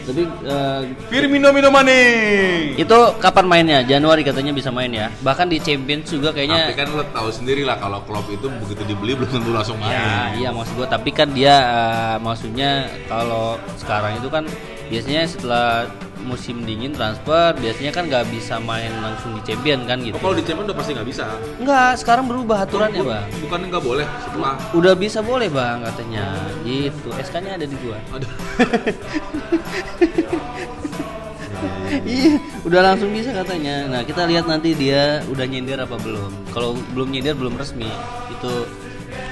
tapi 0.07 0.23
eh, 0.23 0.81
Firmino 1.11 1.51
Mino 1.51 1.67
Mane. 1.75 1.99
itu 2.79 2.99
kapan 3.19 3.43
mainnya 3.51 3.83
Januari 3.83 4.23
katanya 4.23 4.55
bisa 4.55 4.71
main 4.71 4.87
ya 4.95 5.11
bahkan 5.19 5.51
di 5.51 5.59
Champions 5.59 6.07
juga 6.15 6.31
kayaknya 6.31 6.71
Tapi 6.71 6.79
kan 6.79 6.89
lo 6.95 7.03
tahu 7.11 7.29
sendiri 7.35 7.67
lah 7.67 7.75
kalau 7.83 7.99
Klopp 8.07 8.31
itu 8.31 8.47
begitu 8.47 8.87
dibeli 8.87 9.19
belum 9.19 9.35
tentu 9.35 9.51
langsung 9.51 9.83
main. 9.83 9.99
Ya, 9.99 10.15
iya 10.39 10.49
maksud 10.55 10.79
gua 10.79 10.87
tapi 10.87 11.11
kan 11.11 11.35
dia 11.35 11.59
eh, 11.59 12.17
maksudnya 12.23 12.87
kalau 13.11 13.59
sekarang 13.83 14.23
itu 14.23 14.31
kan 14.31 14.47
biasanya 14.87 15.23
setelah 15.27 15.69
musim 16.27 16.67
dingin 16.67 16.91
transfer 16.91 17.55
biasanya 17.55 17.95
kan 17.95 18.11
nggak 18.11 18.27
bisa 18.35 18.59
main 18.59 18.91
langsung 18.99 19.39
di 19.39 19.43
champion 19.47 19.87
kan 19.87 20.03
gitu. 20.03 20.19
Oh, 20.19 20.23
kalau 20.27 20.35
di 20.35 20.43
Champions 20.43 20.67
udah 20.67 20.79
pasti 20.79 20.91
nggak 20.99 21.07
bisa. 21.07 21.25
Enggak, 21.63 21.93
sekarang 22.03 22.25
berubah 22.27 22.67
aturannya, 22.67 22.99
Bu- 22.99 23.11
Bang. 23.15 23.27
Bukannya 23.47 23.67
nggak 23.71 23.85
boleh 23.85 24.07
setelah 24.27 24.55
Udah 24.75 24.95
bisa 24.99 25.19
boleh, 25.23 25.47
Bang, 25.47 25.87
katanya. 25.87 26.25
Gitu. 26.67 27.09
SK-nya 27.15 27.55
ada 27.55 27.67
di 27.67 27.77
gua. 27.79 27.99
ada 28.11 28.27
Iya, 32.07 32.37
udah 32.63 32.81
langsung 32.93 33.11
bisa 33.11 33.33
katanya. 33.33 33.89
Nah, 33.89 34.03
kita 34.05 34.29
lihat 34.29 34.45
nanti 34.45 34.77
dia 34.77 35.25
udah 35.27 35.47
nyender 35.47 35.81
apa 35.81 35.97
belum. 35.97 36.29
Kalau 36.53 36.77
belum 36.93 37.09
nyender 37.09 37.35
belum 37.35 37.57
resmi. 37.57 37.89
Itu 38.31 38.67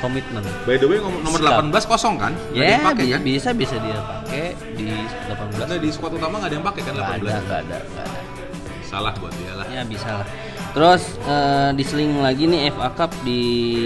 komitmen. 0.04 0.42
By 0.68 0.76
the 0.76 0.86
way 0.86 0.98
nom- 1.00 1.22
nomor 1.24 1.40
Sikap. 1.40 1.64
18 1.64 1.88
kosong 1.88 2.14
kan? 2.20 2.32
Ya, 2.52 2.76
yang 2.76 2.84
pakai 2.84 3.06
kan? 3.08 3.20
bisa 3.24 3.50
bisa 3.56 3.76
dia 3.80 3.96
pakai 3.96 4.52
di 4.76 4.86
18. 4.92 5.56
Karena 5.56 5.76
di 5.80 5.88
squad 5.88 6.12
utama 6.14 6.34
nggak 6.38 6.50
ada 6.52 6.56
yang 6.60 6.66
pakai 6.66 6.82
kan 6.84 6.94
18. 6.94 7.00
ada, 7.00 7.16
nggak 7.16 7.60
ada, 7.64 7.78
nggak 7.80 8.04
ada. 8.04 8.20
Salah 8.84 9.12
buat 9.16 9.32
dia 9.40 9.52
lah. 9.56 9.66
Ya 9.72 9.82
bisa 9.88 10.22
lah. 10.22 10.28
Terus 10.74 11.02
eh, 11.22 11.70
diseling 11.78 12.18
lagi 12.18 12.50
nih 12.50 12.66
FA 12.74 12.90
Cup 12.92 13.10
di 13.22 13.42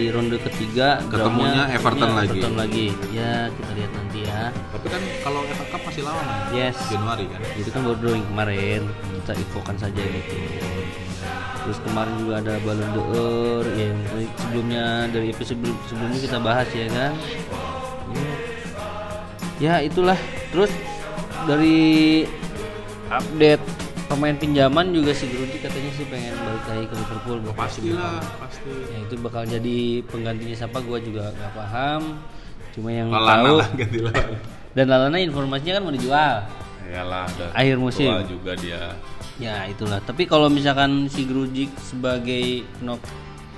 ronde 0.09 0.41
ketiga. 0.41 1.05
Ketemunya 1.07 1.69
Everton 1.69 2.17
lagi. 2.17 2.29
Everton 2.33 2.55
lagi. 2.57 2.87
Ya 3.13 3.53
kita 3.53 3.71
lihat 3.77 3.93
nanti 3.93 4.19
ya. 4.25 4.43
Tapi 4.73 4.87
kan 4.89 5.03
kalau 5.21 5.45
FA 5.47 5.67
Cup 5.69 5.83
masih 5.85 6.03
lama 6.03 6.21
man. 6.25 6.49
Yes. 6.51 6.77
Januari 6.89 7.29
kan. 7.29 7.41
Itu 7.61 7.69
kan 7.71 7.81
baru 7.85 7.97
drawing 8.01 8.25
kemarin. 8.33 8.81
Kita 9.21 9.33
infokan 9.37 9.77
saja 9.77 10.01
gitu. 10.01 10.37
Terus 11.59 11.79
kemarin 11.83 12.15
juga 12.17 12.35
ada 12.39 12.55
Ballon 12.63 12.91
d'Or 12.93 13.65
yang 13.75 13.97
sebelumnya 14.39 14.85
dari 15.09 15.27
episode 15.29 15.53
sebelum- 15.55 15.81
sebelumnya 15.85 16.21
kita 16.21 16.39
bahas 16.39 16.69
ya 16.71 16.87
kan. 16.89 17.13
Ya. 18.09 18.33
Ya 19.59 19.75
itulah. 19.83 20.17
Terus 20.49 20.73
dari 21.45 22.25
update 23.09 23.65
pemain 24.07 24.33
pinjaman 24.33 24.91
juga 24.91 25.13
si 25.13 25.29
Gruji 25.29 25.59
katanya 25.59 25.91
sih 25.93 26.07
pengen 26.07 26.33
balik 26.39 26.65
lagi 26.65 26.85
ke 26.87 26.95
Liverpool. 26.97 27.37
Gua 27.43 27.55
Pastilah, 27.55 28.21
pasti. 28.39 28.73
Ya 28.89 28.99
itu 29.03 29.15
bakal 29.19 29.43
jadi 29.45 29.77
penggantinya 30.07 30.57
siapa 30.57 30.79
gua 30.81 30.99
juga 30.99 31.29
nggak 31.31 31.53
paham. 31.53 32.03
Cuma 32.73 32.89
yang 32.89 33.09
Lalana 33.11 33.43
tahu 33.43 33.57
lah 33.59 33.69
ganti 33.75 33.99
Lalana. 33.99 34.37
dan 34.77 34.85
Lalana 34.87 35.19
informasinya 35.19 35.73
kan 35.77 35.83
mau 35.83 35.93
dijual. 35.93 36.35
Iyalah, 36.89 37.29
udah 37.29 37.49
Akhir 37.53 37.77
musim. 37.77 38.09
juga 38.25 38.57
dia. 38.57 38.97
Ya 39.39 39.67
itulah. 39.71 40.03
Tapi 40.03 40.27
kalau 40.27 40.51
misalkan 40.51 41.07
si 41.07 41.23
Grujic 41.23 41.71
sebagai 41.79 42.67
nok 42.83 42.99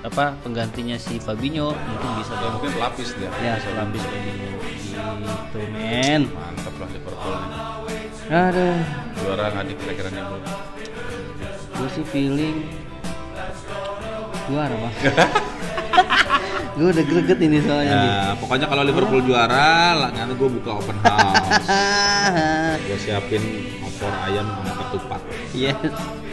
apa 0.01 0.33
penggantinya 0.41 0.97
si 0.97 1.21
Fabinho 1.21 1.77
mungkin 1.77 2.11
bisa 2.21 2.33
Ya 2.41 2.49
mungkin 2.53 2.71
pelapis 2.77 3.09
dia. 3.17 3.31
Ya 3.41 3.55
selapis 3.61 4.03
Fabinho 4.05 4.49
gitu 4.61 5.59
men. 5.73 6.23
Mantap 6.29 6.75
lah 6.77 6.89
Liverpool 6.93 7.37
nih. 7.37 7.61
Aduh, 8.31 8.79
Juara 9.19 9.45
nggak 9.51 9.65
di 9.67 9.75
kira-kira 9.75 10.09
nih 10.15 10.23
bro. 10.23 10.39
gue 11.81 11.89
sih 11.97 12.05
feeling 12.13 12.69
juara 14.47 14.77
bang. 14.77 14.95
gue 16.77 16.89
udah 16.93 17.05
greget 17.09 17.39
ini 17.41 17.59
soalnya 17.65 17.95
nih. 17.97 18.11
Ya, 18.11 18.23
pokoknya 18.39 18.67
kalau 18.69 18.83
Liverpool 18.85 19.23
juara, 19.25 19.97
lah 19.97 20.11
nanti 20.13 20.35
gue 20.37 20.49
buka 20.61 20.71
open 20.79 20.99
house. 21.03 21.69
gue 22.87 22.99
siapin 23.01 23.43
opor 23.83 24.13
ayam 24.29 24.47
sama 24.47 24.73
ketupat. 24.87 25.21
Yes. 25.53 25.77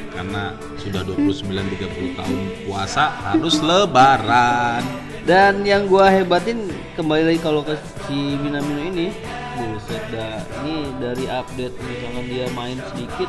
Karena 0.10 0.50
sudah 0.78 1.02
29-30 1.06 2.18
tahun 2.18 2.38
puasa 2.66 3.04
harus 3.24 3.62
lebaran. 3.62 4.82
Dan 5.22 5.62
yang 5.62 5.86
gua 5.86 6.08
hebatin 6.08 6.66
kembali 6.96 7.24
lagi 7.28 7.40
kalau 7.40 7.62
ke 7.62 7.76
si 8.08 8.16
Minamino 8.36 8.82
ini, 8.82 9.12
buset 9.54 10.02
dah. 10.10 10.40
Ini 10.64 10.76
dari 10.98 11.26
update 11.28 11.76
misalkan 11.78 12.26
dia 12.26 12.48
main 12.50 12.80
sedikit, 12.88 13.28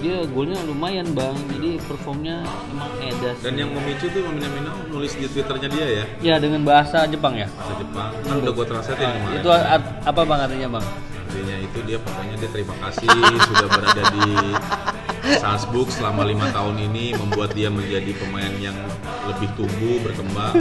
dia 0.00 0.24
golnya 0.26 0.56
lumayan 0.64 1.06
bang. 1.12 1.36
Jadi 1.52 1.70
performnya 1.84 2.40
emang 2.66 2.90
edas. 2.98 3.36
Dan 3.38 3.54
yang 3.54 3.70
memicu 3.70 4.08
tuh 4.08 4.24
Minamino 4.26 4.72
nulis 4.88 5.12
di 5.14 5.28
twitternya 5.28 5.68
dia 5.68 5.86
ya, 5.86 6.04
ya 6.18 6.34
dengan 6.40 6.64
bahasa 6.64 7.04
Jepang 7.06 7.36
ya. 7.36 7.46
bahasa 7.52 7.74
Jepang. 7.76 8.10
Kan 8.24 8.34
udah 8.40 8.52
gue 8.56 8.66
translatein 8.66 9.06
Ah, 9.06 9.14
kemarin. 9.14 9.36
itu 9.38 9.48
apa 10.02 10.20
bang 10.24 10.40
artinya 10.40 10.68
bang? 10.74 10.86
Itu 11.70 11.78
dia 11.86 11.98
pokoknya 12.02 12.34
dia 12.42 12.50
terima 12.50 12.74
kasih 12.82 13.06
sudah 13.46 13.66
berada 13.70 14.02
di 14.10 14.26
Salzburg 15.38 15.86
selama 15.94 16.26
lima 16.26 16.50
tahun 16.50 16.90
ini 16.90 17.14
membuat 17.14 17.54
dia 17.54 17.70
menjadi 17.70 18.10
pemain 18.18 18.50
yang 18.58 18.74
lebih 19.30 19.46
tumbuh 19.54 20.02
berkembang 20.02 20.58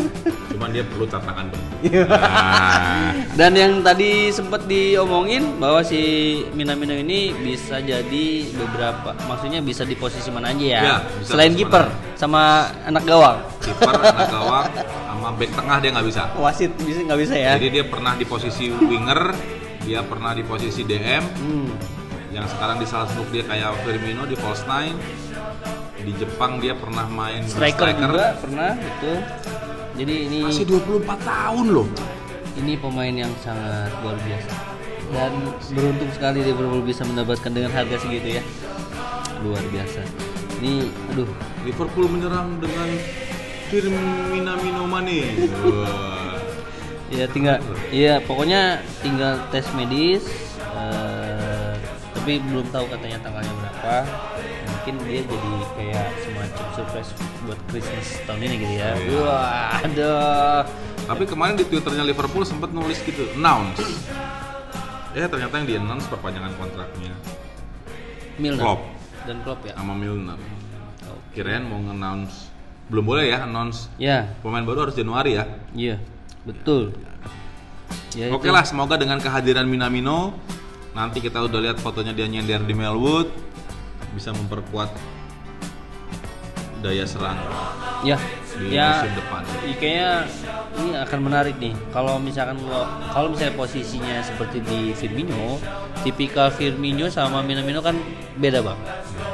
cuman 0.53 0.69
dia 0.69 0.85
perlu 0.85 1.09
tantangan 1.09 1.49
baru 1.49 1.65
nah, 2.05 3.09
Dan 3.33 3.51
yang 3.55 3.73
tadi 3.81 4.29
sempat 4.29 4.69
diomongin 4.69 5.57
bahwa 5.57 5.81
si 5.81 6.01
Minamino 6.53 6.93
ini 6.93 7.33
bisa 7.33 7.79
jadi 7.79 8.25
beberapa, 8.51 9.15
maksudnya 9.25 9.63
bisa 9.63 9.87
di 9.87 9.95
posisi 9.95 10.27
mana 10.29 10.51
aja 10.51 10.65
ya. 10.67 10.81
Ya, 10.83 10.97
bisa 11.23 11.29
Selain 11.33 11.55
kiper 11.55 11.87
sama 12.19 12.67
anak 12.83 13.07
gawang. 13.07 13.39
kiper 13.63 13.95
anak 13.95 14.27
gawang 14.27 14.67
sama 15.19 15.35
back 15.35 15.51
tengah 15.51 15.77
dia 15.83 15.89
nggak 15.91 16.07
bisa 16.07 16.23
Wasit 16.39 16.71
bisa 16.79 16.99
nggak 17.03 17.19
bisa 17.19 17.35
ya? 17.35 17.51
jadi 17.59 17.67
dia 17.69 17.85
pernah 17.85 18.15
di 18.15 18.23
posisi 18.23 18.71
winger 18.71 19.35
dia 19.89 20.05
pernah 20.05 20.37
di 20.37 20.45
posisi 20.45 20.85
DM 20.85 21.23
Hmm. 21.41 21.65
yang 22.29 22.45
sekarang 22.45 22.77
di 22.77 22.85
Salzburg 22.85 23.25
dia 23.33 23.41
kayak 23.41 23.73
Firmino 23.81 24.29
di 24.29 24.37
false 24.37 24.61
nine 24.69 24.93
di 25.97 26.13
Jepang 26.13 26.61
dia 26.61 26.77
pernah 26.77 27.09
main 27.09 27.41
di 27.41 27.49
Striker, 27.49 27.89
juga 27.89 28.37
pernah 28.37 28.71
itu. 28.77 29.13
Jadi 29.99 30.13
ini 30.29 30.39
masih 30.45 30.69
24 30.69 31.25
tahun 31.25 31.65
loh 31.73 31.89
ini 32.55 32.77
pemain 32.77 33.11
yang 33.11 33.33
sangat 33.41 33.89
luar 34.05 34.15
biasa 34.21 34.53
dan 35.09 35.33
beruntung 35.73 36.11
sekali 36.13 36.45
Liverpool 36.45 36.85
bisa 36.85 37.01
mendapatkan 37.01 37.49
dengan 37.49 37.73
harga 37.73 37.97
segitu 37.97 38.37
ya. 38.37 38.43
Luar 39.41 39.63
biasa. 39.73 40.05
Ini 40.61 40.85
aduh 41.15 41.29
Liverpool 41.65 42.05
menyerang 42.05 42.61
dengan 42.61 42.89
Firmino 43.73 44.85
Mane 44.85 45.19
Wah. 47.09 47.17
Ya 47.17 47.25
tinggal, 47.25 47.57
iya 47.89 48.13
pokoknya 48.21 48.79
tinggal 49.01 49.41
tes 49.49 49.65
medis, 49.73 50.23
eh, 50.61 51.73
tapi 52.13 52.37
belum 52.45 52.69
tahu 52.69 52.85
katanya 52.87 53.17
tanggalnya 53.25 53.53
berapa. 53.57 53.95
Mungkin 54.69 54.95
dia 55.09 55.21
jadi 55.25 55.51
kayak 55.75 56.07
semacam 56.23 56.65
surprise 56.71 57.11
buat 57.43 57.59
Christmas 57.67 58.07
tahun 58.23 58.41
ini 58.45 58.55
gitu 58.61 58.73
ya. 58.77 58.89
Iya. 58.95 59.19
Wah, 59.19 59.69
aduh. 59.83 60.61
tapi 61.09 61.25
kemarin 61.25 61.57
di 61.57 61.65
twitternya 61.65 62.05
Liverpool 62.05 62.45
sempat 62.45 62.69
nulis 62.69 63.01
gitu 63.01 63.25
announce 63.33 63.81
ya 65.17 65.25
ternyata 65.25 65.57
yang 65.57 65.65
di 65.65 65.75
announce 65.81 66.05
perpanjangan 66.05 66.53
kontraknya 66.53 67.13
Milner 68.37 68.61
Klopp. 68.61 68.81
dan 69.25 69.37
Klopp 69.41 69.61
ya. 69.65 69.73
sama 69.73 69.97
Milner 69.97 70.37
kirain 71.33 71.65
mau 71.65 71.81
nge-announce 71.81 72.53
belum 72.93 73.05
boleh 73.05 73.25
ya 73.33 73.45
announce 73.45 73.89
Ya, 73.97 74.33
pemain 74.45 74.61
baru 74.61 74.85
harus 74.85 74.93
Januari 74.93 75.33
ya 75.33 75.49
iya, 75.73 75.97
betul. 76.49 76.83
Ya, 78.17 78.33
Oke 78.33 78.49
lah, 78.49 78.65
semoga 78.65 78.97
dengan 78.97 79.21
kehadiran 79.21 79.69
Minamino 79.69 80.33
nanti 80.97 81.21
kita 81.21 81.45
udah 81.45 81.61
lihat 81.61 81.77
fotonya 81.77 82.11
dia 82.17 82.25
nyender 82.25 82.65
di 82.65 82.73
Melwood 82.73 83.29
bisa 84.17 84.33
memperkuat 84.33 84.89
daya 86.81 87.05
serang 87.05 87.37
Ya, 88.01 88.15
di 88.55 88.71
ya. 88.79 89.03
musim 89.03 89.11
depan. 89.19 89.41
Iya, 89.67 89.75
kayaknya 89.75 90.11
ini 90.79 90.89
akan 90.95 91.19
menarik 91.19 91.55
nih. 91.59 91.75
Kalau 91.91 92.15
misalkan 92.15 92.55
kalau 93.11 93.27
misalnya 93.35 93.59
posisinya 93.59 94.23
seperti 94.23 94.63
di 94.63 94.95
Firmino, 94.95 95.59
tipikal 96.07 96.47
Firmino 96.47 97.11
sama 97.11 97.43
Minamino 97.43 97.83
kan 97.83 97.99
beda 98.39 98.63
bang, 98.63 98.79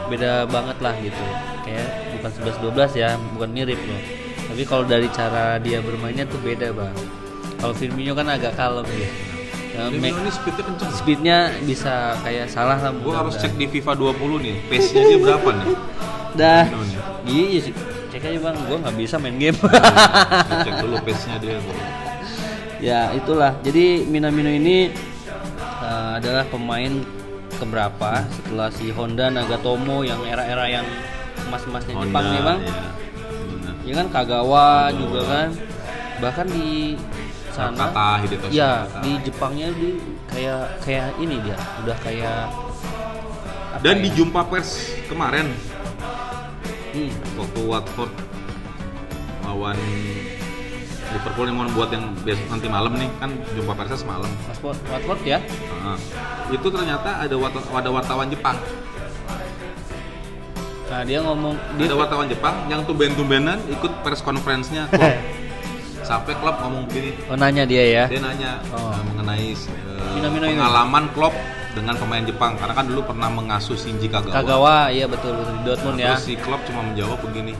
beda 0.10 0.49
banget 0.49 0.78
lah 0.82 0.97
gitu. 0.97 1.25
Kayak 1.62 1.88
bukan 2.17 2.32
11-12 2.73 3.01
ya, 3.06 3.10
bukan 3.38 3.49
mirip 3.54 3.78
loh. 3.78 4.01
Tapi 4.56 4.72
kalau 4.72 4.88
dari 4.88 5.12
cara 5.12 5.60
dia 5.60 5.84
bermainnya 5.84 6.24
tuh 6.32 6.39
beda 6.39 6.72
bang. 6.72 6.96
Kalau 7.60 7.76
Firmino 7.76 8.15
kan 8.15 8.24
agak 8.32 8.56
kalem 8.56 8.88
dia. 8.88 9.12
Ya, 9.76 9.91
Firmino 9.91 10.24
ini 10.24 10.32
speednya 10.32 10.63
kenceng. 10.63 10.91
speednya 10.96 11.38
bisa 11.68 12.15
kayak 12.24 12.48
salah 12.48 12.80
lah. 12.80 12.96
Gue 12.96 13.12
harus 13.12 13.36
cek 13.36 13.52
di 13.60 13.68
FIFA 13.68 14.15
20 14.15 14.48
nih, 14.48 14.56
pace-nya 14.72 15.02
dia 15.12 15.20
berapa 15.20 15.50
nih? 15.60 15.68
Dah, 16.39 16.63
nih. 16.72 17.36
iya 17.52 17.60
sih. 17.68 17.76
Cek 18.15 18.24
aja 18.32 18.39
bang, 18.48 18.56
gua 18.63 18.78
nggak 18.80 18.96
bisa 18.96 19.15
main 19.20 19.36
game. 19.36 19.60
Kita 19.60 20.56
cek 20.63 20.76
dulu 20.88 20.96
pace-nya 21.04 21.36
dia 21.44 21.60
tuh. 21.60 21.76
ya 22.80 23.12
itulah 23.12 23.60
jadi 23.60 24.08
Minamino 24.08 24.48
ini 24.48 24.88
uh, 25.84 26.15
adalah 26.15 26.48
pemain 26.48 27.04
keberapa 27.60 28.24
setelah 28.32 28.72
si 28.72 28.88
Honda 28.96 29.28
Nagatomo 29.28 30.08
yang 30.08 30.24
era-era 30.24 30.80
yang 30.80 30.88
emas-emasnya 31.44 31.91
Jepang 31.91 32.24
nih 32.32 32.39
bang. 32.39 32.60
Ya 33.86 33.93
kan 33.95 34.08
Kagawa 34.10 34.67
juga 34.91 35.21
kan 35.24 35.50
bahkan 36.17 36.48
di 36.48 36.98
sana 37.50 37.76
Kata 37.86 38.08
Hidetoshi 38.19 38.54
ya 38.54 38.84
Nakata. 38.84 39.00
di 39.00 39.12
Jepangnya 39.21 39.67
di 39.71 39.89
kayak 40.26 40.62
kayak 40.80 41.08
ini 41.17 41.36
dia 41.39 41.58
udah 41.80 41.98
kayak 42.00 42.39
Dan 43.80 43.95
ya? 43.95 44.02
di 44.02 44.10
jumpa 44.12 44.41
pers 44.43 44.69
kemarin 45.06 45.52
Hmm, 46.91 47.12
waktu 47.36 47.62
Watford 47.62 48.12
lawan 49.43 49.76
Liverpool 51.06 51.45
yang 51.45 51.58
mau 51.58 51.67
buat 51.69 51.89
yang 51.89 52.08
besok 52.17 52.48
nanti 52.50 52.67
malam 52.67 52.91
nih 52.93 53.08
kan 53.17 53.32
jumpa 53.52 53.71
persnya 53.74 53.95
semalam. 53.98 54.32
Watford, 54.45 54.78
Watford 54.89 55.21
ya 55.24 55.39
Nah, 55.78 56.00
itu 56.50 56.65
ternyata 56.65 57.21
ada 57.21 57.36
wat- 57.36 57.67
ada 57.69 57.89
wartawan 57.89 58.28
Jepang. 58.28 58.56
Nah 60.86 61.02
dia 61.02 61.19
ngomong 61.19 61.56
dia 61.76 61.89
Ada 61.89 61.95
wartawan 61.98 62.28
Jepang 62.28 62.56
yang 62.69 62.86
tumben-tumbenan 62.86 63.58
ikut 63.67 63.91
press 64.02 64.21
conference-nya. 64.21 64.86
Sampai 66.06 66.38
Klopp 66.38 66.62
ngomong 66.62 66.86
begini, 66.86 67.17
oh, 67.26 67.34
nanya 67.34 67.65
dia 67.65 67.82
ya 67.82 68.04
dia 68.06 68.21
nanya 68.21 68.62
Oh. 68.69 68.93
eh, 68.93 69.02
mengenai 69.10 69.58
eh, 69.58 70.13
Minamino 70.13 70.45
ini. 70.45 70.54
pengalaman 70.54 71.10
Klopp 71.17 71.34
dengan 71.74 71.98
pemain 71.98 72.21
Jepang 72.21 72.54
karena 72.56 72.71
kan 72.71 72.86
dulu 72.86 73.02
pernah 73.04 73.26
mengasuh 73.28 73.74
Shinji 73.74 74.06
Kagawa. 74.06 74.32
Kagawa 74.32 74.76
iya 74.93 75.10
betul 75.10 75.34
di 75.34 75.65
Dortmund 75.65 75.98
ya 75.98 76.13
Terus 76.13 76.24
si 76.24 76.34
Klopp 76.38 76.62
cuma 76.69 76.86
menjawab 76.86 77.17
begini. 77.26 77.58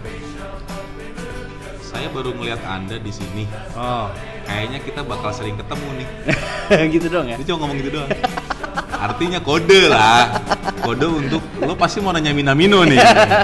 Saya 1.81 2.05
baru 2.13 2.38
melihat 2.38 2.61
Anda 2.63 3.01
di 3.01 3.09
sini. 3.09 3.49
oh 3.73 4.13
Kayaknya 4.45 4.79
kita 4.85 5.01
bakal 5.01 5.33
sering 5.33 5.57
ketemu 5.57 5.88
nih. 5.97 6.07
gitu 6.93 7.07
dong 7.09 7.25
ya 7.25 7.35
Dia 7.41 7.45
cuma 7.49 7.65
ngomong 7.65 7.77
gitu 7.81 7.89
doang. 7.97 8.09
Artinya 9.05 9.37
kode 9.37 9.81
lah. 9.85 10.41
Kode 10.81 11.05
untuk 11.05 11.41
lo 11.61 11.77
pasti 11.77 12.01
mau 12.01 12.09
nanya 12.09 12.33
Minamino 12.33 12.81
nih. 12.81 12.97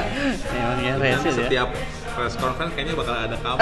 Emang 0.58 0.80
ya 0.82 0.93
ya. 0.97 1.17
setiap 1.21 1.69
press 2.12 2.36
conference 2.36 2.74
kayaknya 2.74 2.93
bakal 2.97 3.15
ada 3.15 3.38
kamu. 3.39 3.60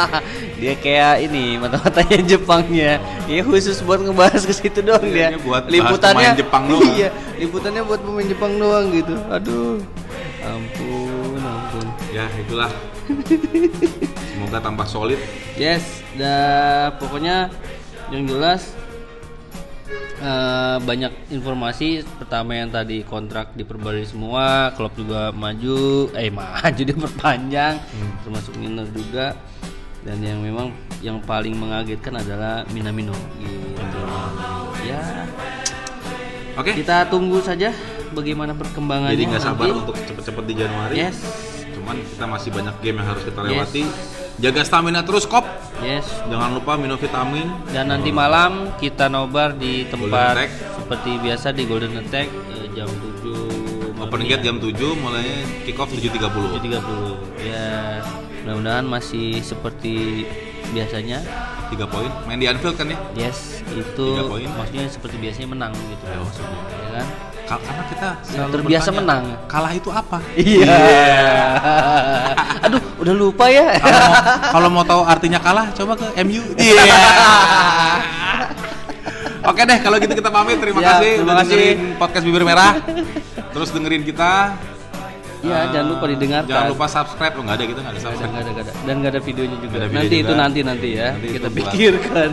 Dia 0.60 0.74
kayak 0.80 1.14
ini 1.28 1.44
mata-matanya 1.60 2.18
Jepangnya. 2.24 2.92
Ya 3.28 3.40
khusus 3.44 3.84
buat 3.84 4.00
ngebahas 4.00 4.42
ke 4.48 4.52
situ 4.52 4.80
doang 4.80 5.04
dia. 5.04 5.36
Kayaknya 5.36 5.40
buat 5.44 5.62
pemain 5.68 6.32
Jepang 6.36 6.64
doang. 6.66 6.88
Iya, 6.96 7.08
liputannya 7.36 7.82
buat 7.84 8.00
pemain 8.00 8.26
Jepang 8.26 8.52
doang 8.56 8.86
gitu. 8.92 9.14
Aduh. 9.28 9.78
Ampun, 10.46 11.40
ampun. 11.42 11.86
ya 12.14 12.24
itulah. 12.38 12.70
Semoga 14.32 14.58
tambah 14.62 14.86
solid. 14.88 15.20
Yes, 15.58 15.82
dah 16.16 16.94
pokoknya 16.96 17.50
yang 18.14 18.24
jelas 18.30 18.72
eh, 20.26 20.76
banyak 20.82 21.12
informasi 21.30 22.02
pertama 22.18 22.58
yang 22.58 22.74
tadi 22.74 23.06
kontrak 23.06 23.54
diperbarui 23.54 24.02
semua, 24.02 24.74
klub 24.74 24.90
juga 24.98 25.30
maju, 25.30 26.10
eh 26.18 26.28
maju 26.38 26.80
dia 26.82 26.96
perpanjang, 26.98 27.74
termasuk 28.26 28.58
Milner 28.58 28.90
juga. 28.90 29.38
Dan 30.06 30.22
yang 30.22 30.38
memang 30.38 30.70
yang 31.02 31.18
paling 31.18 31.58
mengagetkan 31.58 32.14
adalah 32.18 32.62
Minamino 32.70 33.14
gitu. 33.42 34.00
Ya, 34.86 35.26
Oke. 36.54 36.78
kita 36.78 37.10
tunggu 37.10 37.42
saja 37.42 37.74
bagaimana 38.14 38.54
perkembangannya. 38.54 39.18
Jadi 39.18 39.24
nggak 39.34 39.42
sabar 39.42 39.66
nanti. 39.66 39.80
untuk 39.82 39.96
cepet-cepet 39.98 40.44
di 40.46 40.54
Januari. 40.54 40.94
Yes, 40.94 41.18
Cuman 41.74 41.98
kita 42.00 42.24
masih 42.30 42.50
banyak 42.54 42.74
game 42.82 42.96
yang 43.02 43.08
harus 43.10 43.22
kita 43.26 43.40
Yes. 43.50 43.70
Jaga 44.36 44.60
stamina 44.62 45.00
terus, 45.00 45.24
Kop. 45.24 45.48
yes. 45.80 46.04
Jangan 46.26 46.52
lupa 46.52 46.76
minum 46.76 46.96
vitamin. 46.96 47.48
Dan 47.66 47.88
nanti 47.88 48.12
malam 48.12 48.76
kita 48.76 49.08
nobar 49.08 49.52
di 49.52 49.84
tempat 49.86 50.44
seperti 50.76 51.16
biasa 51.18 51.50
di 51.50 51.64
Golden 51.64 51.96
Attack 51.96 52.28
eh, 52.52 52.68
jam 52.70 52.86
7 52.86 53.96
Open 53.96 54.22
gate 54.22 54.44
jam 54.44 54.60
7, 54.60 54.76
mulai 54.94 55.24
kick 55.64 55.74
off 55.74 55.88
7.30. 55.88 56.20
7.30. 56.62 56.76
Ya, 57.42 58.04
mudah-mudahan 58.44 58.84
masih 58.84 59.40
seperti 59.40 60.28
biasanya. 60.70 61.24
3 61.66 61.82
poin. 61.84 62.06
Main 62.22 62.36
di 62.36 62.46
Anfield 62.46 62.76
kan 62.76 62.86
ya? 62.86 62.98
Yes, 63.18 63.64
itu 63.66 64.06
Tiga 64.12 64.22
poin. 64.28 64.46
maksudnya 64.46 64.86
seperti 64.86 65.16
biasanya 65.16 65.48
menang 65.48 65.72
gitu 65.74 66.04
Ya, 66.04 66.18
maksudnya, 66.20 66.58
ya 66.70 66.88
kan? 66.92 67.06
Ka- 67.42 67.58
Karena 67.58 67.82
kita 67.86 68.06
Ya, 68.06 68.12
selalu 68.22 68.50
terbiasa 68.52 68.84
bertanya, 68.84 68.98
menang. 69.00 69.24
Kalah 69.46 69.72
itu 69.72 69.88
apa? 69.88 70.18
Iya. 70.36 70.66
Aduh, 70.68 71.55
udah 73.06 73.14
lupa 73.16 73.46
ya. 73.46 73.78
Kalau 74.50 74.66
mau, 74.66 74.82
mau 74.82 74.84
tahu 74.84 75.02
artinya 75.02 75.38
kalah, 75.38 75.70
coba 75.70 75.94
ke 75.94 76.06
MU. 76.20 76.42
Iya. 76.54 76.82
Oke 79.46 79.62
deh, 79.62 79.78
kalau 79.78 79.96
gitu 79.96 80.10
kita 80.10 80.26
pamit. 80.26 80.58
Terima 80.58 80.82
Ya, 80.82 80.88
kasih 80.92 81.12
terima 81.14 81.24
udah 81.24 81.36
kasih. 81.38 81.54
dengerin 81.54 81.78
podcast 81.96 82.24
Bibir 82.26 82.42
Merah. 82.42 82.72
Terus 83.54 83.68
dengerin 83.70 84.02
kita. 84.02 84.58
Iya, 85.38 85.54
Eh, 85.54 85.66
jangan 85.70 85.86
lupa 85.88 86.04
didengarkan. 86.08 86.50
Jangan 86.50 86.68
lupa 86.68 86.86
subscribe. 86.90 87.34
Oh, 87.36 87.42
nggak 87.46 87.54
ada 87.54 87.64
gitu, 87.64 87.78
nggak 87.78 87.94
ada 87.94 88.00
subscribe. 88.02 88.26
nggak 88.26 88.42
ada, 88.42 88.50
nggak 88.50 88.64
ada. 88.66 88.72
Dan 88.82 88.94
nggak 88.98 89.12
ada 89.14 89.20
videonya 89.22 89.56
juga. 89.56 89.74
Ada 89.76 89.86
video 89.86 89.94
nanti 89.96 90.16
itu 90.16 90.26
juga. 90.26 90.40
nanti 90.42 90.58
nanti 90.64 90.88
ya. 90.90 91.08
Nanti 91.14 91.28
kita 91.28 91.38
itu 91.38 91.46
buat- 91.46 91.70
pikirkan. 91.70 92.30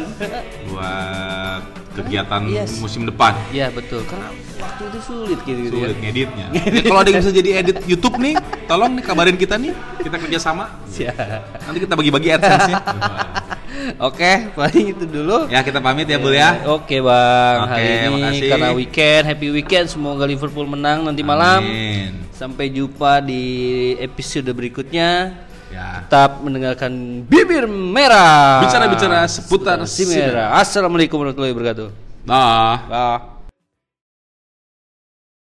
Buat 0.66 1.64
kegiatan 1.94 2.42
Yes. 2.46 2.78
musim 2.78 3.04
depan. 3.04 3.38
Iya 3.50 3.70
betul, 3.70 4.02
karena 4.04 4.30
waktu 4.58 4.84
itu 4.88 5.00
sulit 5.00 5.40
gitu, 5.42 5.60
gitu 5.64 5.76
Sulit 5.78 5.94
ya. 5.94 6.02
ngeditnya. 6.02 6.46
Ya, 6.52 6.82
kalau 6.84 7.00
ada 7.00 7.10
yang 7.10 7.22
bisa 7.22 7.32
jadi 7.32 7.50
edit 7.60 7.78
YouTube 7.84 8.18
nih, 8.18 8.36
tolong 8.66 8.92
nih 8.94 9.04
kabarin 9.04 9.36
kita 9.36 9.56
nih, 9.56 9.72
kita 10.00 10.18
kerjasama. 10.18 10.74
Siap. 10.88 11.16
Nanti 11.64 11.80
kita 11.80 11.94
bagi-bagi 11.94 12.28
AdSense-nya. 12.32 12.78
Oke, 14.00 14.54
paling 14.54 14.86
itu 14.92 15.04
dulu. 15.04 15.50
ya 15.50 15.60
kita 15.60 15.78
pamit 15.78 16.06
ya 16.06 16.16
Bul 16.16 16.32
ya. 16.32 16.62
Oke 16.68 16.98
bang, 17.00 17.58
Oke, 17.60 17.72
hari 17.74 17.86
ini 18.00 18.08
makasih. 18.16 18.50
karena 18.50 18.70
weekend, 18.72 19.24
happy 19.26 19.48
weekend, 19.50 19.86
semoga 19.88 20.24
Liverpool 20.24 20.66
menang 20.66 21.04
nanti 21.04 21.22
malam. 21.22 21.62
Amin. 21.62 22.22
Sampai 22.32 22.70
jumpa 22.70 23.20
di 23.20 23.44
episode 23.98 24.50
berikutnya. 24.50 25.34
Ya. 25.74 26.06
Tetap 26.06 26.46
mendengarkan 26.46 27.26
bibir 27.26 27.66
merah. 27.66 28.62
Bicara-bicara 28.62 29.26
seputar 29.26 29.82
si 29.90 30.06
merah. 30.06 30.54
Assalamualaikum 30.62 31.18
warahmatullahi 31.18 31.54
wabarakatuh. 31.58 31.88
Dah. 32.30 32.78
Bye. 32.86 33.33